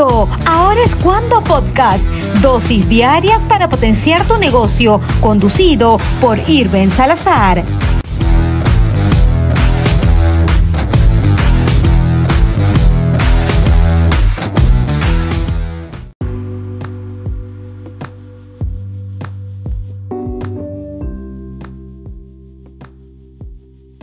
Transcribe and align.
Ahora 0.00 0.84
es 0.84 0.94
cuando 0.94 1.42
podcast. 1.42 2.04
Dosis 2.40 2.88
diarias 2.88 3.44
para 3.44 3.68
potenciar 3.68 4.24
tu 4.28 4.36
negocio. 4.38 5.00
Conducido 5.20 5.98
por 6.20 6.38
Irben 6.48 6.92
Salazar. 6.92 7.64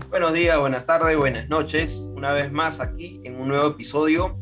Buenos 0.09 0.33
días, 0.33 0.59
buenas 0.59 0.85
tardes, 0.85 1.17
buenas 1.17 1.47
noches. 1.47 2.09
Una 2.17 2.33
vez 2.33 2.51
más 2.51 2.81
aquí 2.81 3.21
en 3.23 3.39
un 3.39 3.47
nuevo 3.47 3.67
episodio 3.67 4.37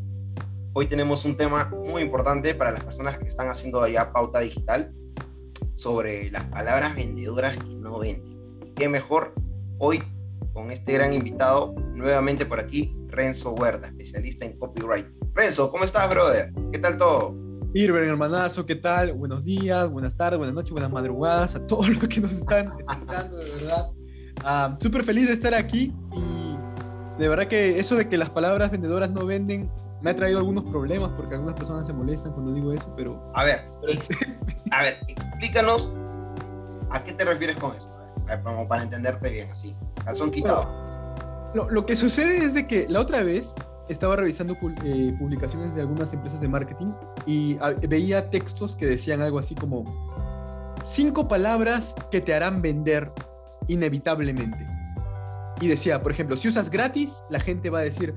Hoy 0.76 0.86
tenemos 0.86 1.24
un 1.24 1.36
tema 1.36 1.70
muy 1.86 2.02
importante 2.02 2.52
para 2.52 2.72
las 2.72 2.82
personas 2.82 3.16
que 3.16 3.28
están 3.28 3.48
haciendo 3.48 3.86
ya 3.86 4.12
pauta 4.12 4.40
digital 4.40 4.92
sobre 5.74 6.32
las 6.32 6.42
palabras 6.46 6.96
vendedoras 6.96 7.56
que 7.56 7.76
no 7.76 8.00
venden. 8.00 8.36
qué 8.74 8.88
mejor 8.88 9.36
hoy 9.78 10.02
con 10.52 10.72
este 10.72 10.94
gran 10.94 11.12
invitado 11.12 11.76
nuevamente 11.94 12.44
por 12.44 12.58
aquí, 12.58 12.92
Renzo 13.06 13.52
Huerta, 13.52 13.86
especialista 13.86 14.46
en 14.46 14.58
copyright. 14.58 15.06
Renzo, 15.32 15.70
¿cómo 15.70 15.84
estás, 15.84 16.10
brother? 16.10 16.52
¿Qué 16.72 16.80
tal 16.80 16.98
todo? 16.98 17.36
Irving, 17.72 18.08
hermanazo, 18.08 18.66
¿qué 18.66 18.74
tal? 18.74 19.12
Buenos 19.12 19.44
días, 19.44 19.88
buenas 19.88 20.16
tardes, 20.16 20.38
buenas 20.38 20.56
noches, 20.56 20.72
buenas 20.72 20.90
madrugadas 20.90 21.54
a 21.54 21.64
todos 21.68 21.88
los 21.88 22.08
que 22.08 22.20
nos 22.20 22.32
están 22.32 22.66
escuchando, 22.66 23.36
de 23.36 23.50
verdad. 23.50 23.90
Ah, 24.42 24.76
súper 24.80 25.04
feliz 25.04 25.28
de 25.28 25.34
estar 25.34 25.54
aquí 25.54 25.94
y 26.12 26.56
de 27.20 27.28
verdad 27.28 27.46
que 27.46 27.78
eso 27.78 27.94
de 27.94 28.08
que 28.08 28.18
las 28.18 28.30
palabras 28.30 28.72
vendedoras 28.72 29.12
no 29.12 29.24
venden 29.24 29.70
me 30.04 30.10
ha 30.10 30.14
traído 30.14 30.38
algunos 30.38 30.64
problemas 30.64 31.12
porque 31.16 31.34
algunas 31.34 31.56
personas 31.56 31.86
se 31.86 31.92
molestan 31.94 32.32
cuando 32.32 32.52
digo 32.52 32.72
eso, 32.74 32.92
pero... 32.94 33.18
A 33.32 33.42
ver, 33.42 33.64
a 34.70 34.82
ver, 34.82 34.98
explícanos 35.08 35.90
a 36.90 37.02
qué 37.02 37.14
te 37.14 37.24
refieres 37.24 37.56
con 37.56 37.74
eso, 37.74 37.88
como 38.42 38.68
para 38.68 38.82
entenderte 38.82 39.30
bien, 39.30 39.50
así, 39.50 39.74
calzón 40.04 40.30
quitado. 40.30 40.68
lo, 41.54 41.86
que 41.86 41.96
sucede 41.96 42.44
es 42.44 42.52
de 42.52 42.66
que 42.66 42.86
la 42.86 43.00
otra 43.00 43.22
vez 43.22 43.54
estaba 43.88 44.16
revisando 44.16 44.54
eh, 44.84 45.16
publicaciones 45.18 45.74
de 45.74 45.80
algunas 45.80 46.12
empresas 46.12 46.38
de 46.38 46.48
marketing 46.48 46.92
y 47.24 47.56
ah, 47.62 47.72
veía 47.88 48.28
textos 48.28 48.76
que 48.76 48.84
decían 48.84 49.22
algo 49.22 49.38
así 49.38 49.54
como 49.54 49.84
cinco 50.84 51.28
palabras 51.28 51.94
que 52.10 52.20
te 52.20 52.34
harán 52.34 52.60
vender 52.60 53.10
inevitablemente. 53.68 54.66
Y 55.62 55.68
decía, 55.68 56.02
por 56.02 56.12
ejemplo, 56.12 56.36
si 56.36 56.48
usas 56.48 56.68
gratis, 56.68 57.14
la 57.30 57.40
gente 57.40 57.70
va 57.70 57.78
a 57.78 57.82
decir. 57.82 58.14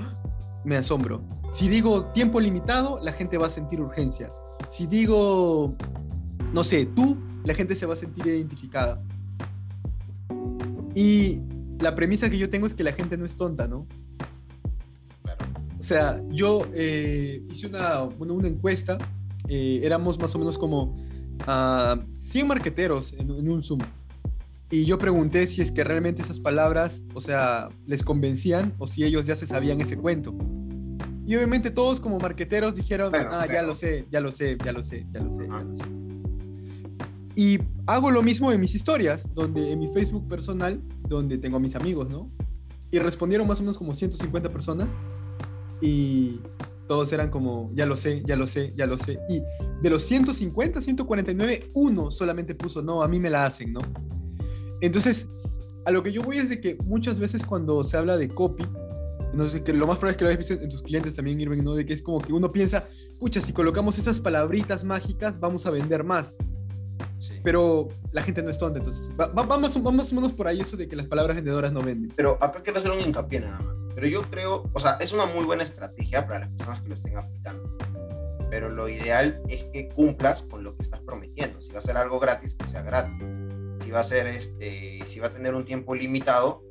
Me 0.67 0.75
asombro. 0.75 1.21
Si 1.53 1.69
digo 1.69 2.05
tiempo 2.07 2.41
limitado, 2.41 2.99
la 3.01 3.13
gente 3.13 3.37
va 3.37 3.47
a 3.47 3.49
sentir 3.49 3.79
urgencia. 3.79 4.29
Si 4.67 4.85
digo, 4.85 5.73
no 6.53 6.63
sé, 6.63 6.85
tú, 6.87 7.17
la 7.45 7.55
gente 7.55 7.73
se 7.73 7.85
va 7.85 7.93
a 7.93 7.95
sentir 7.95 8.27
identificada. 8.27 9.01
Y 10.93 11.39
la 11.79 11.95
premisa 11.95 12.29
que 12.29 12.37
yo 12.37 12.49
tengo 12.49 12.67
es 12.67 12.73
que 12.73 12.83
la 12.83 12.91
gente 12.91 13.15
no 13.15 13.25
es 13.25 13.37
tonta, 13.37 13.65
¿no? 13.67 13.87
O 15.79 15.83
sea, 15.83 16.21
yo 16.29 16.63
eh, 16.73 17.41
hice 17.49 17.67
una, 17.67 18.03
una 18.03 18.47
encuesta, 18.47 18.97
eh, 19.47 19.79
éramos 19.83 20.19
más 20.19 20.35
o 20.35 20.39
menos 20.39 20.57
como 20.57 20.97
100 20.97 21.47
ah, 21.47 21.97
marqueteros 22.45 23.13
en, 23.13 23.29
en, 23.29 23.49
un 23.49 23.63
Zoom. 23.63 23.79
Y 24.69 24.85
yo 24.85 24.97
pregunté 24.97 25.47
si 25.47 25.61
es 25.61 25.71
que 25.71 25.83
realmente 25.83 26.21
esas 26.21 26.39
palabras, 26.39 27.01
o 27.13 27.21
sea, 27.21 27.69
les 27.85 28.03
convencían 28.03 28.73
o 28.79 28.87
si 28.87 29.05
ellos 29.05 29.25
ya 29.25 29.35
se 29.35 29.47
sabían 29.47 29.79
ese 29.79 29.97
cuento. 29.97 30.35
Y 31.25 31.35
obviamente 31.35 31.71
todos 31.71 31.99
como 31.99 32.19
marqueteros 32.19 32.75
dijeron, 32.75 33.14
ah, 33.15 33.45
ya 33.52 33.61
lo 33.61 33.75
sé, 33.75 34.05
ya 34.11 34.19
lo 34.19 34.31
sé, 34.31 34.58
ya 34.64 34.71
lo 34.73 34.83
sé, 34.83 35.05
ya 35.14 35.21
lo 35.21 35.30
sé, 35.30 35.47
ya 35.47 35.64
lo 35.64 35.75
sé. 35.75 35.83
Y 37.36 37.59
hago 37.86 38.11
lo 38.11 38.23
mismo 38.23 38.52
en 38.52 38.59
mis 38.59 38.75
historias, 38.75 39.23
donde 39.33 39.71
en 39.71 39.80
mi 39.80 39.87
Facebook 39.89 40.27
personal, 40.27 40.81
donde 41.08 41.37
tengo 41.37 41.58
a 41.58 41.59
mis 41.59 41.75
amigos, 41.75 42.09
¿no? 42.09 42.30
Y 42.92 42.99
respondieron 42.99 43.47
más 43.47 43.59
o 43.59 43.63
menos 43.63 43.77
como 43.77 43.93
150 43.93 44.49
personas 44.49 44.89
y 45.81 46.39
todos 46.87 47.11
eran 47.13 47.30
como, 47.30 47.69
ya 47.73 47.86
lo 47.86 47.95
sé, 47.95 48.23
ya 48.25 48.36
lo 48.36 48.47
sé, 48.47 48.73
ya 48.75 48.87
lo 48.87 48.97
sé. 48.97 49.19
Y 49.30 49.42
de 49.81 49.89
los 49.89 50.03
150, 50.03 50.81
149, 50.81 51.69
uno 51.73 52.11
solamente 52.11 52.55
puso, 52.55 52.81
no, 52.81 53.03
a 53.03 53.08
mí 53.08 53.19
me 53.19 53.30
la 53.30 53.45
hacen, 53.45 53.73
¿no? 53.73 53.81
Entonces, 54.82 55.27
a 55.86 55.92
lo 55.92 56.04
que 56.04 56.11
yo 56.11 56.21
voy 56.21 56.38
es 56.38 56.49
de 56.49 56.60
que 56.60 56.77
muchas 56.83 57.20
veces 57.20 57.45
cuando 57.45 57.83
se 57.83 57.98
habla 57.98 58.17
de 58.17 58.30
copy, 58.30 58.65
no 59.33 59.48
sé, 59.48 59.64
que 59.64 59.73
lo 59.73 59.88
más 59.88 59.98
probable 59.98 60.11
es 60.11 60.17
que 60.17 60.23
lo 60.23 60.30
hayas 60.30 60.39
visto 60.39 60.54
en 60.54 60.70
tus 60.70 60.82
clientes 60.82 61.15
también, 61.15 61.39
Irving, 61.39 61.64
¿no? 61.64 61.76
De 61.76 61.86
que 61.86 61.93
es 61.93 62.02
como 62.02 62.20
que 62.20 62.33
uno 62.33 62.52
piensa, 62.52 62.87
pucha, 63.20 63.42
si 63.42 63.54
colocamos 63.54 63.98
esas 63.98 64.20
palabritas 64.20 64.83
mágicas, 64.83 65.39
vamos 65.39 65.66
a 65.66 65.71
vender 65.71 66.04
más. 66.04 66.36
Pero 67.43 67.87
la 68.11 68.21
gente 68.21 68.42
no 68.43 68.49
es 68.49 68.58
tonta, 68.58 68.80
entonces 68.80 69.10
vamos, 69.16 69.82
vamos 69.82 70.14
menos 70.14 70.33
por 70.33 70.48
ahí 70.48 70.61
eso 70.61 70.77
de 70.77 70.87
que 70.87 70.95
las 70.95 71.08
palabras 71.08 71.36
vendedoras 71.36 71.71
no 71.71 71.82
venden. 71.82 72.11
Pero 72.16 72.37
acá 72.42 72.61
quiero 72.61 72.80
hacer 72.80 72.92
un 72.92 72.99
hincapié 72.99 73.39
nada 73.39 73.60
más. 73.60 73.77
Pero 73.95 74.08
yo 74.08 74.21
creo, 74.30 74.70
o 74.73 74.80
sea, 74.80 74.98
es 74.99 75.11
una 75.11 75.26
muy 75.26 75.45
buena 75.45 75.64
estrategia 75.64 76.27
para 76.27 76.42
las 76.42 76.49
personas 76.49 76.82
que 76.82 76.89
lo 76.89 76.95
estén 76.95 77.17
aplicando. 77.17 77.77
Pero 78.49 78.70
lo 78.70 78.87
ideal 78.87 79.42
es 79.49 79.64
que 79.66 79.89
cumplas 79.89 80.43
con 80.43 80.64
lo 80.64 80.76
que 80.76 80.83
estás 80.83 81.02
prometiendo. 81.02 81.61
Si 81.61 81.71
va 81.71 81.80
a 81.80 81.82
ser 81.82 81.98
algo 81.98 82.20
gratis, 82.20 82.55
que 82.55 82.67
sea 82.67 82.82
gratis. 82.82 83.36
Si 83.87 83.92
va 83.92 84.02
a 84.02 84.03
ser, 84.03 84.27
este, 84.27 84.99
si 85.08 85.21
va 85.21 85.27
a 85.27 85.33
tener 85.33 85.55
un 85.55 85.64
tiempo 85.64 85.95
limitado, 85.95 86.61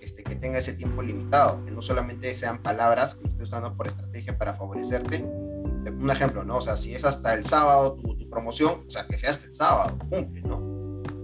este, 0.00 0.22
que 0.22 0.36
tenga 0.36 0.56
ese 0.56 0.72
tiempo 0.72 1.02
limitado, 1.02 1.62
que 1.66 1.70
no 1.70 1.82
solamente 1.82 2.34
sean 2.34 2.62
palabras 2.62 3.16
que 3.16 3.28
estés 3.28 3.42
usando 3.42 3.76
por 3.76 3.88
estrategia 3.88 4.38
para 4.38 4.54
favorecerte. 4.54 5.18
Un 5.22 6.08
ejemplo, 6.10 6.44
¿no? 6.44 6.56
O 6.56 6.60
sea, 6.62 6.78
si 6.78 6.94
es 6.94 7.04
hasta 7.04 7.34
el 7.34 7.44
sábado 7.44 7.96
tu, 7.96 8.26
promoción, 8.30 8.86
o 8.86 8.90
sea, 8.90 9.06
que 9.06 9.18
sea 9.18 9.32
hasta 9.32 9.48
el 9.48 9.54
sábado, 9.54 9.98
cumple, 10.08 10.40
¿no? 10.40 10.60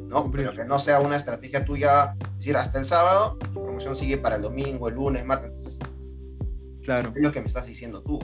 ¿no? 0.08 0.30
Pero 0.30 0.52
que 0.52 0.66
no 0.66 0.78
sea 0.80 1.00
una 1.00 1.16
estrategia 1.16 1.64
tuya, 1.64 2.14
decir 2.36 2.54
hasta 2.58 2.78
el 2.78 2.84
sábado, 2.84 3.38
tu 3.38 3.64
promoción 3.64 3.96
sigue 3.96 4.18
para 4.18 4.36
el 4.36 4.42
domingo, 4.42 4.86
el 4.86 4.96
lunes, 4.96 5.24
martes, 5.24 5.48
entonces. 5.48 5.78
Claro. 6.82 7.10
Es 7.16 7.22
lo 7.22 7.32
que 7.32 7.40
me 7.40 7.46
estás 7.46 7.66
diciendo 7.66 8.02
tú. 8.02 8.18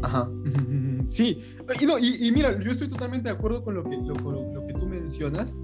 Ajá. 0.00 0.30
Sí, 1.08 1.44
y, 1.78 1.84
no, 1.84 1.98
y, 1.98 2.32
mira, 2.32 2.58
yo 2.58 2.70
estoy 2.70 2.88
totalmente 2.88 3.28
de 3.28 3.34
acuerdo 3.34 3.62
con 3.62 3.74
lo 3.74 3.84
que, 3.84 3.98
lo, 3.98 4.14
lo 4.14 4.66
que 4.66 4.72
tú 4.72 4.86
mencionas 4.86 5.54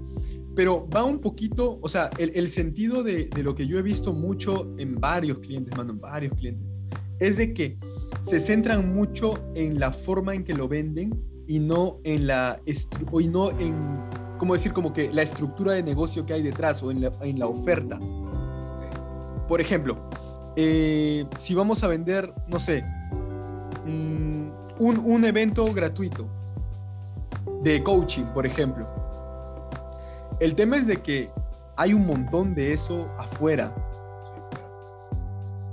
pero 0.59 0.85
va 0.93 1.05
un 1.05 1.19
poquito, 1.19 1.79
o 1.81 1.87
sea, 1.87 2.09
el, 2.17 2.51
sentido 2.51 3.01
de, 3.01 3.29
lo 3.41 3.55
que 3.55 3.65
yo 3.65 3.79
he 3.79 3.81
visto 3.81 4.11
mucho 4.11 4.69
en 4.77 4.99
varios 4.99 5.39
clientes, 5.39 5.73
mano, 5.77 5.93
varios 5.93 6.33
clientes, 6.33 6.67
es 7.21 7.37
de 7.37 7.53
que 7.53 7.77
se 8.25 8.41
centran 8.41 8.93
mucho 8.93 9.35
en 9.55 9.79
la 9.79 9.93
forma 9.93 10.35
en 10.35 10.43
que 10.43 10.53
lo 10.53 10.67
venden 10.67 11.17
y 11.47 11.59
no 11.59 12.01
en 12.03 12.27
la, 12.27 12.59
y 12.65 13.27
no 13.29 13.51
en, 13.51 13.73
¿cómo 14.37 14.53
decir? 14.53 14.73
Como 14.73 14.91
que 14.91 15.09
la 15.13 15.21
estructura 15.21 15.71
de 15.71 15.81
negocio 15.81 16.25
que 16.25 16.33
hay 16.33 16.43
detrás 16.43 16.83
o 16.83 16.91
en 16.91 16.99
la, 17.39 17.47
oferta. 17.47 17.97
Por 19.47 19.61
ejemplo, 19.61 19.97
eh, 20.57 21.25
si 21.39 21.55
vamos 21.55 21.85
a 21.85 21.87
vender, 21.87 22.33
no 22.49 22.59
sé, 22.59 22.83
mm, 23.85 24.49
un 24.77 25.23
evento 25.23 25.73
gratuito 25.73 26.27
de 27.63 27.81
coaching, 27.81 28.25
por 28.33 28.45
ejemplo 28.45 28.98
el 30.39 30.55
tema 30.55 30.77
es 30.77 30.87
de 30.87 30.97
que 30.97 31.29
hay 31.75 31.93
un 31.93 32.05
montón 32.05 32.55
de 32.55 32.73
eso 32.73 33.09
afuera. 33.17 33.73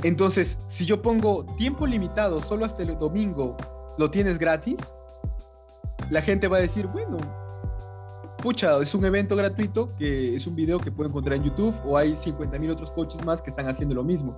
Entonces, 0.02 0.58
si 0.68 0.84
yo 0.84 1.02
pongo 1.02 1.44
tiempo 1.56 1.86
limitado 1.86 2.40
solo 2.40 2.64
hasta 2.64 2.82
el 2.82 2.98
domingo, 2.98 3.56
lo 3.98 4.10
tienes 4.10 4.38
gratis, 4.38 4.76
la 6.10 6.22
gente 6.22 6.48
va 6.48 6.58
a 6.58 6.60
decir, 6.60 6.86
bueno, 6.86 7.16
pucha, 8.42 8.80
es 8.80 8.94
un 8.94 9.04
evento 9.04 9.34
gratuito 9.34 9.94
que 9.96 10.36
es 10.36 10.46
un 10.46 10.54
video 10.54 10.78
que 10.78 10.92
puedo 10.92 11.08
encontrar 11.08 11.38
en 11.38 11.44
YouTube 11.44 11.74
o 11.84 11.96
hay 11.96 12.16
50 12.16 12.58
mil 12.58 12.70
otros 12.70 12.90
coaches 12.90 13.24
más 13.24 13.42
que 13.42 13.50
están 13.50 13.68
haciendo 13.68 13.94
lo 13.94 14.04
mismo. 14.04 14.36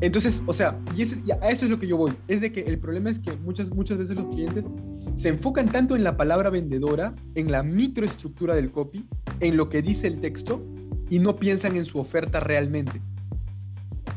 Entonces, 0.00 0.42
o 0.46 0.52
sea, 0.52 0.78
y, 0.94 1.02
a 1.32 1.48
eso 1.48 1.64
es 1.64 1.70
lo 1.70 1.78
que 1.78 1.86
yo 1.86 1.96
voy. 1.96 2.12
Es 2.28 2.40
de 2.40 2.52
que 2.52 2.60
el 2.60 2.78
problema 2.78 3.10
es 3.10 3.18
que 3.18 3.34
muchas, 3.36 3.70
muchas 3.70 3.98
veces 3.98 4.14
los 4.16 4.26
clientes 4.26 4.66
se 5.14 5.28
enfocan 5.28 5.70
tanto 5.70 5.94
en 5.96 6.04
la 6.04 6.16
palabra 6.16 6.50
vendedora, 6.50 7.14
en 7.34 7.50
la 7.50 7.62
microestructura 7.62 8.54
del 8.54 8.70
copy, 8.70 9.06
en 9.40 9.56
lo 9.56 9.68
que 9.68 9.82
dice 9.82 10.06
el 10.06 10.20
texto, 10.20 10.64
y 11.08 11.18
no 11.18 11.36
piensan 11.36 11.76
en 11.76 11.84
su 11.84 11.98
oferta 11.98 12.40
realmente. 12.40 13.00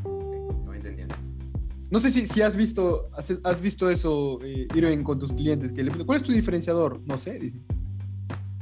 No 0.04 0.74
entendiendo. 0.74 1.16
No 1.92 2.00
sé 2.00 2.10
si, 2.10 2.26
si 2.28 2.42
has 2.42 2.56
visto 2.56 3.10
has, 3.44 3.62
visto 3.62 3.90
eso, 3.90 4.40
eh, 4.44 4.68
Irving, 4.76 5.04
con 5.04 5.20
tus 5.20 5.32
clientes. 5.34 5.72
Que 5.72 5.88
¿Cuál 6.06 6.22
es 6.22 6.24
tu 6.24 6.32
diferenciador? 6.32 7.00
No 7.06 7.18
sé. 7.18 7.40
Sí, 7.40 7.54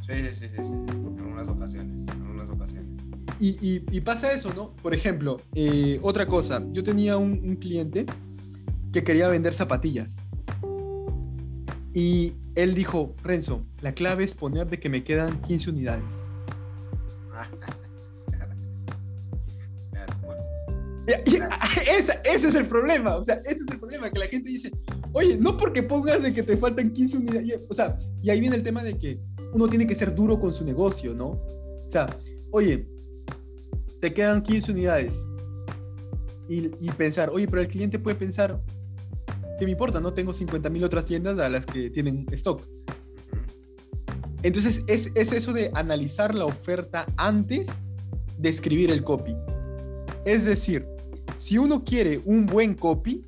sí, 0.01 0.13
sí, 0.39 0.45
sí, 0.55 0.57
En 0.57 1.19
algunas 1.19 1.47
ocasiones. 1.47 2.07
En 2.13 2.21
algunas 2.21 2.49
ocasiones. 2.49 2.89
Y, 3.39 3.83
y, 3.91 4.01
pasa 4.01 4.31
eso, 4.31 4.53
¿no? 4.53 4.71
Por 4.81 4.93
ejemplo, 4.93 5.37
eh, 5.55 5.99
otra 6.01 6.25
cosa. 6.25 6.63
Yo 6.71 6.83
tenía 6.83 7.17
un, 7.17 7.31
un 7.43 7.55
cliente 7.57 8.05
que 8.93 9.03
quería 9.03 9.27
vender 9.27 9.53
zapatillas. 9.53 10.15
Y 11.95 12.33
él 12.53 12.75
dijo, 12.75 13.15
Renzo, 13.23 13.65
la 13.81 13.93
clave 13.93 14.23
es 14.25 14.35
poner 14.35 14.67
de 14.67 14.79
que 14.79 14.89
me 14.89 15.03
quedan 15.03 15.41
15 15.41 15.71
unidades. 15.71 16.03
ese, 21.07 22.19
es 22.25 22.55
el 22.55 22.67
problema, 22.67 23.15
o 23.15 23.23
sea, 23.23 23.35
ese 23.45 23.63
es 23.63 23.67
el 23.71 23.79
problema, 23.79 24.09
que 24.11 24.19
la 24.19 24.27
gente 24.27 24.49
dice, 24.49 24.71
Oye, 25.15 25.37
no 25.37 25.55
porque 25.55 25.81
pongas 25.81 26.21
de 26.21 26.33
que 26.33 26.43
te 26.43 26.57
faltan 26.57 26.91
15 26.91 27.19
unidades. 27.19 27.63
O 27.69 27.73
sea, 27.73 27.97
y 28.21 28.29
ahí 28.29 28.41
viene 28.41 28.57
el 28.57 28.63
tema 28.63 28.83
de 28.83 28.97
que 28.97 29.17
uno 29.53 29.65
tiene 29.69 29.87
que 29.87 29.95
ser 29.95 30.13
duro 30.13 30.37
con 30.37 30.53
su 30.53 30.65
negocio, 30.65 31.13
¿no? 31.13 31.27
O 31.27 31.87
sea, 31.87 32.05
oye, 32.51 32.85
te 34.01 34.13
quedan 34.13 34.43
15 34.43 34.73
unidades. 34.73 35.15
Y, 36.49 36.67
pensar, 36.97 37.29
oye, 37.29 37.47
pero 37.47 37.61
el 37.61 37.69
cliente 37.69 37.97
puede 37.97 38.17
pensar, 38.17 38.61
¿qué 39.57 39.65
me 39.65 39.71
importa? 39.71 39.99
No 39.99 40.13
tengo 40.13 40.33
50 40.33 40.69
mil 40.69 40.83
otras 40.83 41.05
tiendas 41.05 41.39
a 41.39 41.49
las 41.49 41.65
que 41.65 41.89
tienen 41.89 42.25
stock. 42.31 42.61
Entonces, 44.43 44.83
es, 44.87 45.11
es 45.15 45.31
eso 45.31 45.53
de 45.53 45.71
analizar 45.73 46.35
la 46.35 46.45
oferta 46.45 47.05
antes 47.17 47.69
de 48.37 48.49
escribir 48.49 48.91
el 48.91 49.03
copy. 49.03 49.35
Es 50.25 50.45
decir, 50.45 50.85
si 51.37 51.57
uno 51.57 51.83
quiere 51.83 52.21
un 52.25 52.45
buen 52.45 52.75
copy, 52.75 53.25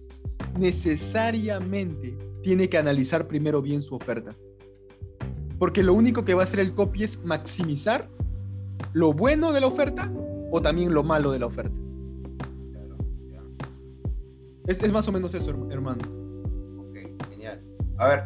necesariamente 0.60 2.18
tiene 2.42 2.70
que 2.70 2.78
analizar 2.78 3.28
primero 3.28 3.62
bien 3.62 3.82
su 3.82 3.96
oferta. 3.96 4.32
Porque 5.60 5.84
lo 5.84 5.94
único 5.94 6.24
que 6.24 6.34
va 6.34 6.42
a 6.42 6.46
hacer 6.46 6.60
el 6.60 6.74
copy 6.74 7.04
es 7.04 7.24
maximizar 7.24 8.10
lo 8.94 9.14
bueno 9.14 9.54
de 9.54 9.62
la 9.62 9.68
oferta 9.68 10.12
o 10.52 10.62
también 10.62 10.94
lo 10.94 11.04
malo 11.04 11.32
de 11.32 11.40
la 11.40 11.48
oferta. 11.48 11.82
Es, 14.68 14.92
más 14.92 15.08
o 15.08 15.12
menos 15.12 15.34
eso, 15.34 15.52
hermano. 15.72 16.02
A 17.98 18.08
ver, 18.08 18.24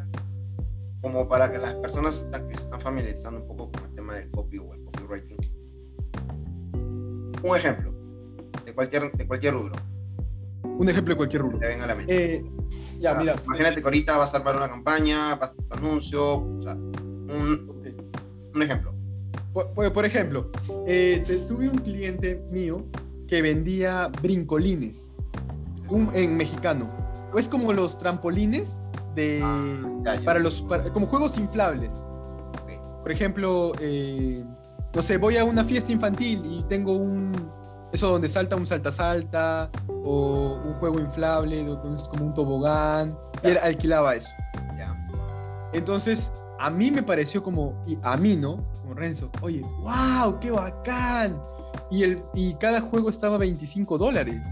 como 1.02 1.28
para 1.28 1.52
que 1.52 1.58
las 1.58 1.74
personas 1.76 2.28
que 2.48 2.56
se 2.56 2.64
están 2.64 2.82
familiarizando 2.82 3.42
un 3.42 3.48
poco 3.48 3.72
con 3.72 3.86
el 3.86 3.96
tema 3.96 4.16
del 4.16 4.30
copy 4.32 4.58
o 4.58 4.74
el 4.74 4.84
copywriting. 4.84 5.38
Un 7.44 7.56
ejemplo 7.56 7.94
de 8.66 8.74
cualquier, 8.74 9.12
de 9.12 9.28
cualquier 9.28 9.54
rubro. 9.54 9.76
Un 10.64 10.90
ejemplo 10.90 11.14
de 11.14 11.18
cualquier 11.18 11.42
rubro. 11.42 11.60
Te 11.60 11.68
venga 11.68 11.86
a 11.86 11.88
la 11.88 11.96
mente. 11.96 12.36
Eh, 12.36 12.46
ya, 13.00 13.14
mira. 13.16 13.36
Imagínate 13.46 13.82
que 13.82 13.84
ahorita 13.84 14.18
vas 14.18 14.34
a 14.34 14.38
armar 14.38 14.58
una 14.58 14.70
campaña, 14.70 15.36
vas 15.36 15.52
a 15.52 15.54
hacer 15.54 15.66
tu 15.66 15.74
anuncio, 15.76 16.36
o 16.36 16.62
sea, 16.62 16.74
un, 16.74 17.82
un 18.54 18.62
ejemplo. 18.62 18.94
Por, 19.54 20.06
ejemplo, 20.06 20.50
eh, 20.88 21.24
tuve 21.48 21.70
un 21.70 21.78
cliente 21.80 22.42
mío 22.52 22.86
que 23.28 23.42
vendía 23.42 24.10
brincolines 24.22 24.98
en 26.14 26.38
mexicano. 26.38 26.90
Es 27.36 27.50
como 27.50 27.74
los 27.74 27.98
trampolines 27.98 28.80
de 29.16 29.42
ah, 29.44 30.18
para 30.24 30.40
los 30.40 30.66
como 30.94 31.08
juegos 31.08 31.38
inflables. 31.38 31.94
Por 33.02 33.12
ejemplo, 33.12 33.72
eh, 33.80 34.44
no 34.94 35.02
sé, 35.02 35.18
voy 35.18 35.38
a 35.38 35.44
una 35.44 35.64
fiesta 35.64 35.92
infantil 35.92 36.44
y 36.46 36.64
tengo 36.64 36.94
un 36.94 37.34
eso 37.92 38.10
donde 38.10 38.30
salta 38.30 38.56
un 38.56 38.66
salta 38.66 38.92
salta 38.92 39.70
o 40.06 40.60
un 40.66 40.74
juego 40.76 41.00
inflable 41.00 41.66
como 42.10 42.26
un 42.26 42.34
tobogán 42.34 43.18
y 43.44 43.50
él 43.50 43.60
alquilaba 43.62 44.16
eso. 44.16 44.30
Entonces 45.74 46.32
a 46.60 46.70
mí 46.70 46.92
me 46.92 47.02
pareció 47.02 47.42
como 47.42 47.74
a 48.04 48.18
mí 48.18 48.36
no 48.36 48.64
como 48.82 48.94
Renzo, 48.94 49.32
oye, 49.42 49.62
wow, 49.82 50.40
qué 50.40 50.52
bacán 50.52 51.42
y 51.90 52.04
el 52.04 52.24
y 52.34 52.54
cada 52.56 52.82
juego 52.82 53.10
estaba 53.10 53.38
25 53.38 53.98
dólares. 53.98 54.46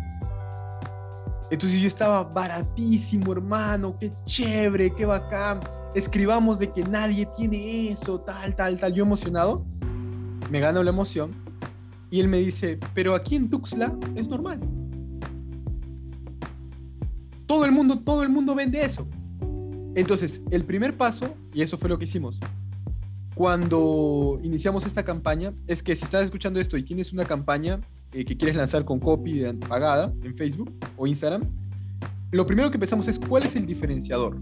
Entonces 1.52 1.82
yo 1.82 1.88
estaba 1.88 2.24
baratísimo, 2.24 3.32
hermano, 3.32 3.98
qué 4.00 4.12
chévere, 4.26 4.94
qué 4.94 5.06
bacán. 5.06 5.60
Escribamos 5.96 6.60
de 6.60 6.72
que 6.72 6.84
nadie 6.84 7.28
tiene 7.36 7.90
eso, 7.90 8.20
tal, 8.20 8.56
tal, 8.56 8.80
tal. 8.80 8.94
Yo 8.94 9.04
emocionado, 9.04 9.66
me 10.52 10.60
gano 10.60 10.84
la 10.84 10.92
emoción. 10.92 11.32
Y 12.12 12.20
él 12.20 12.28
me 12.28 12.38
dice, 12.38 12.80
pero 12.94 13.16
aquí 13.16 13.36
en 13.36 13.50
Tuxtla 13.50 13.96
es 14.16 14.28
normal. 14.28 14.60
Todo 17.46 17.66
el 17.66 17.72
mundo, 17.72 18.00
todo 18.00 18.22
el 18.22 18.30
mundo 18.30 18.54
vende 18.54 18.84
eso. 18.84 19.08
Entonces, 19.96 20.42
el 20.52 20.64
primer 20.66 20.96
paso, 20.96 21.34
y 21.54 21.64
eso 21.64 21.78
fue 21.78 21.90
lo 21.90 21.98
que 21.98 22.06
hicimos, 22.06 22.40
cuando 23.40 24.38
iniciamos 24.44 24.86
esta 24.86 25.06
campaña, 25.06 25.54
es 25.66 25.82
que 25.82 25.96
si 25.96 26.04
estás 26.04 26.26
escuchando 26.26 26.60
esto 26.60 26.76
y 26.76 26.84
tienes 26.84 27.14
una 27.14 27.24
campaña, 27.24 27.80
eh, 28.12 28.26
que 28.26 28.36
quieres 28.36 28.58
lanzar 28.58 28.84
con 28.84 29.00
copy 29.00 29.46
pagada 29.66 30.12
en 30.24 30.36
Facebook 30.36 30.70
o 30.98 31.08
Instagram, 31.08 31.44
lo 32.32 32.46
primero 32.46 32.70
que 32.70 32.78
pensamos 32.78 33.08
es 33.08 33.18
cuál 33.18 33.46
es 33.46 33.56
el 33.56 33.66
diferenciador. 33.66 34.36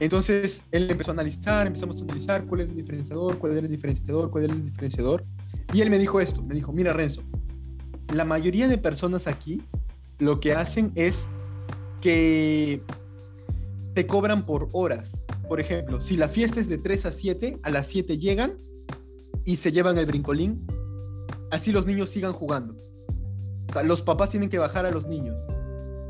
Entonces 0.00 0.64
él 0.72 0.90
empezó 0.90 1.12
a 1.12 1.14
analizar, 1.14 1.64
empezamos 1.68 2.00
a 2.00 2.04
analizar 2.04 2.44
cuál 2.46 2.62
era 2.62 2.70
el 2.70 2.76
diferenciador, 2.76 3.38
cuál 3.38 3.52
era 3.52 3.60
el 3.60 3.70
diferenciador, 3.70 4.28
cuál 4.28 4.44
era 4.46 4.52
el 4.52 4.64
diferenciador. 4.64 5.24
Y 5.72 5.80
él 5.80 5.90
me 5.90 5.98
dijo 6.00 6.20
esto, 6.20 6.42
me 6.42 6.56
dijo, 6.56 6.72
mira 6.72 6.92
Renzo, 6.92 7.22
la 8.12 8.24
mayoría 8.24 8.66
de 8.66 8.78
personas 8.78 9.28
aquí 9.28 9.62
lo 10.18 10.40
que 10.40 10.54
hacen 10.54 10.90
es 10.96 11.24
que 12.00 12.82
te 13.94 14.08
cobran 14.08 14.44
por 14.44 14.68
horas. 14.72 15.15
Por 15.48 15.60
ejemplo, 15.60 16.00
si 16.00 16.16
la 16.16 16.28
fiesta 16.28 16.60
es 16.60 16.68
de 16.68 16.78
3 16.78 17.06
a 17.06 17.10
7, 17.10 17.58
a 17.62 17.70
las 17.70 17.86
7 17.86 18.18
llegan 18.18 18.56
y 19.44 19.56
se 19.56 19.70
llevan 19.70 19.98
el 19.98 20.06
brincolín 20.06 20.66
así 21.50 21.72
los 21.72 21.86
niños 21.86 22.10
sigan 22.10 22.32
jugando. 22.32 22.74
O 23.68 23.72
sea, 23.72 23.82
los 23.82 24.02
papás 24.02 24.30
tienen 24.30 24.48
que 24.48 24.58
bajar 24.58 24.86
a 24.86 24.90
los 24.90 25.06
niños. 25.06 25.40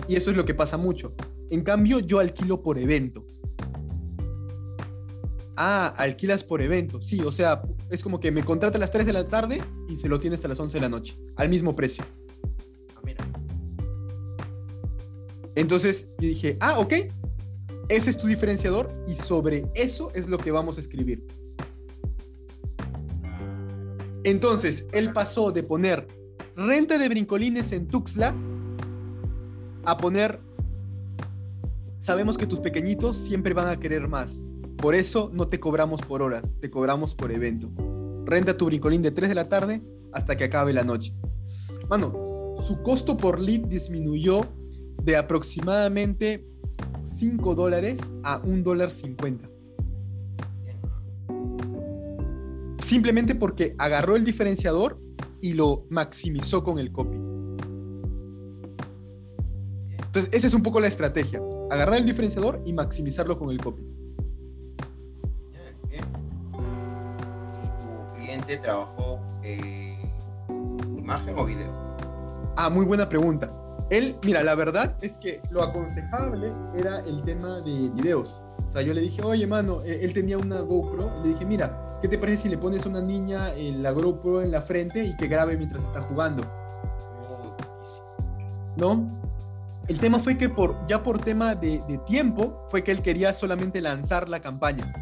Y 0.09 0.17
eso 0.17 0.31
es 0.31 0.37
lo 0.37 0.45
que 0.45 0.55
pasa 0.55 0.77
mucho. 0.77 1.15
En 1.51 1.63
cambio, 1.63 2.01
yo 2.01 2.19
alquilo 2.19 2.63
por 2.63 2.79
evento. 2.79 3.25
Ah, 5.57 5.95
alquilas 5.97 6.45
por 6.45 6.61
evento. 6.61 7.01
Sí, 7.01 7.21
o 7.21 7.33
sea, 7.33 7.63
es 7.91 8.03
como 8.03 8.21
que 8.21 8.31
me 8.31 8.45
contrata 8.45 8.77
a 8.77 8.81
las 8.81 8.91
3 8.91 9.07
de 9.07 9.13
la 9.13 9.27
tarde 9.27 9.61
y 9.89 9.97
se 9.97 10.09
lo 10.09 10.21
tiene 10.21 10.37
hasta 10.37 10.49
las 10.49 10.61
11 10.61 10.77
de 10.77 10.81
la 10.83 10.89
noche, 10.89 11.17
al 11.37 11.49
mismo 11.49 11.75
precio. 11.75 12.05
Ah. 12.97 13.27
Entonces 15.55 16.07
yo 16.19 16.29
dije, 16.29 16.59
ah, 16.61 16.79
ok, 16.79 16.93
ese 17.89 18.11
es 18.11 18.19
tu 18.19 18.27
diferenciador 18.27 18.89
y 19.07 19.15
sobre 19.15 19.67
eso 19.75 20.11
es 20.15 20.29
lo 20.29 20.39
que 20.39 20.51
vamos 20.51 20.77
a 20.77 20.81
escribir. 20.81 21.25
Entonces, 24.25 24.85
él 24.93 25.13
pasó 25.13 25.53
de 25.53 25.63
poner 25.63 26.07
renta 26.57 26.99
de 26.99 27.09
brincolines 27.09 27.71
en 27.71 27.87
Tuxla 27.87 28.35
a 29.85 29.97
poner, 29.97 30.41
sabemos 32.01 32.37
que 32.37 32.47
tus 32.47 32.59
pequeñitos 32.59 33.17
siempre 33.17 33.55
van 33.55 33.69
a 33.69 33.79
querer 33.79 34.09
más. 34.09 34.45
Por 34.79 34.95
eso 34.95 35.31
no 35.33 35.49
te 35.49 35.61
cobramos 35.61 36.01
por 36.03 36.23
horas, 36.23 36.53
te 36.61 36.71
cobramos 36.71 37.15
por 37.15 37.31
evento. 37.31 37.71
Renta 38.25 38.57
tu 38.57 38.67
brincolín 38.67 39.03
de 39.03 39.13
3 39.13 39.29
de 39.29 39.35
la 39.35 39.49
tarde 39.49 39.81
hasta 40.13 40.37
que 40.37 40.45
acabe 40.45 40.73
la 40.73 40.83
noche. 40.83 41.15
Mano, 41.89 42.57
su 42.61 42.83
costo 42.83 43.17
por 43.17 43.39
lead 43.39 43.67
disminuyó 43.67 44.41
de 45.05 45.17
aproximadamente 45.17 46.45
5 47.17 47.55
dólares 47.55 47.99
a 48.23 48.41
1 48.45 48.63
dólar 48.63 48.91
50. 48.91 49.57
simplemente 52.87 53.35
porque 53.35 53.75
agarró 53.79 54.15
el 54.17 54.25
diferenciador 54.25 54.99
y 55.41 55.55
lo 55.55 55.87
maximizó 55.91 56.63
con 56.63 56.79
el 56.79 56.93
copy. 56.93 57.17
Entonces, 60.07 60.31
esa 60.33 60.47
es 60.47 60.55
un 60.55 60.63
poco 60.63 60.81
la 60.81 60.87
estrategia. 60.87 61.43
Agarrar 61.71 61.97
el 61.97 62.07
diferenciador 62.07 62.63
y 62.65 62.73
maximizarlo 62.73 63.39
con 63.39 63.51
el 63.51 63.61
copy. 63.61 63.83
¿Y 65.91 65.99
tu 67.83 68.15
cliente 68.17 68.57
trabajó 68.59 69.21
eh, 69.43 69.99
imagen 70.97 71.37
o 71.37 71.45
video? 71.45 71.73
Ah, 72.57 72.71
muy 72.71 72.87
buena 72.87 73.09
pregunta. 73.09 73.66
Él, 73.91 74.17
mira, 74.23 74.43
la 74.43 74.55
verdad 74.55 74.95
es 75.01 75.17
que 75.19 75.41
lo 75.51 75.63
aconsejable 75.63 76.53
era 76.77 77.01
el 77.01 77.23
tema 77.23 77.61
de 77.61 77.91
videos. 77.91 78.41
O 78.69 78.71
sea, 78.71 78.83
yo 78.83 78.93
le 78.93 79.01
dije, 79.01 79.23
oye, 79.23 79.47
mano, 79.47 79.83
eh, 79.85 80.01
él 80.03 80.13
tenía 80.13 80.39
una 80.39 80.61
GoPro. 80.61 81.21
Y 81.21 81.23
le 81.23 81.29
dije, 81.35 81.45
mira, 81.45 81.87
¿Qué 82.03 82.09
te 82.09 82.19
parece 82.19 82.45
si 82.45 82.49
le 82.51 82.59
pones 82.59 82.85
a 82.85 82.91
una 82.91 83.01
niña 83.01 83.55
en 83.55 83.83
la 83.83 83.91
GoPro 83.91 84.43
en 84.43 84.51
la 84.51 84.61
frente 84.61 85.03
y 85.03 85.17
que 85.17 85.29
grabe 85.29 85.57
mientras 85.57 85.83
está 85.83 86.03
jugando? 86.03 86.43
¿No? 88.77 89.09
El 89.89 89.99
tema 89.99 90.19
fue 90.19 90.37
que 90.37 90.49
por, 90.49 90.77
ya 90.87 91.03
por 91.03 91.19
tema 91.19 91.55
de, 91.55 91.81
tiempo 92.07 92.67
fue 92.69 92.85
que 92.85 92.91
él 92.91 93.01
quería 93.01 93.33
solamente 93.33 93.81
lanzar 93.81 94.29
la 94.29 94.41
campaña. 94.41 94.93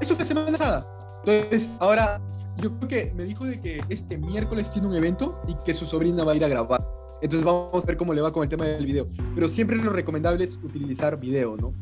Eso 0.00 0.16
fue 0.16 0.24
semana 0.24 0.52
pasada. 0.52 0.86
Entonces, 1.24 1.76
ahora 1.80 2.20
yo 2.56 2.74
creo 2.78 2.88
que 2.88 3.12
me 3.14 3.24
dijo 3.24 3.44
de 3.44 3.60
que 3.60 3.82
este 3.90 4.16
miércoles 4.16 4.70
tiene 4.70 4.88
un 4.88 4.94
evento 4.94 5.38
y 5.46 5.54
que 5.64 5.74
su 5.74 5.84
sobrina 5.84 6.24
va 6.24 6.32
a 6.32 6.36
ir 6.36 6.44
a 6.44 6.48
grabar. 6.48 6.95
Entonces 7.22 7.44
vamos 7.44 7.82
a 7.82 7.86
ver 7.86 7.96
cómo 7.96 8.12
le 8.14 8.20
va 8.20 8.32
con 8.32 8.42
el 8.42 8.48
tema 8.48 8.64
del 8.66 8.86
video. 8.86 9.08
Pero 9.34 9.48
siempre 9.48 9.76
lo 9.76 9.90
recomendable 9.90 10.44
es 10.44 10.56
utilizar 10.62 11.18
video, 11.18 11.56
¿no? 11.56 11.72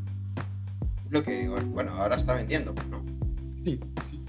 Lo 1.11 1.23
que, 1.23 1.49
bueno, 1.49 1.93
ahora 1.93 2.17
está 2.17 2.35
vendiendo, 2.35 2.75
¿no? 2.91 3.03
Sí, 3.65 3.81
sí 4.07 4.25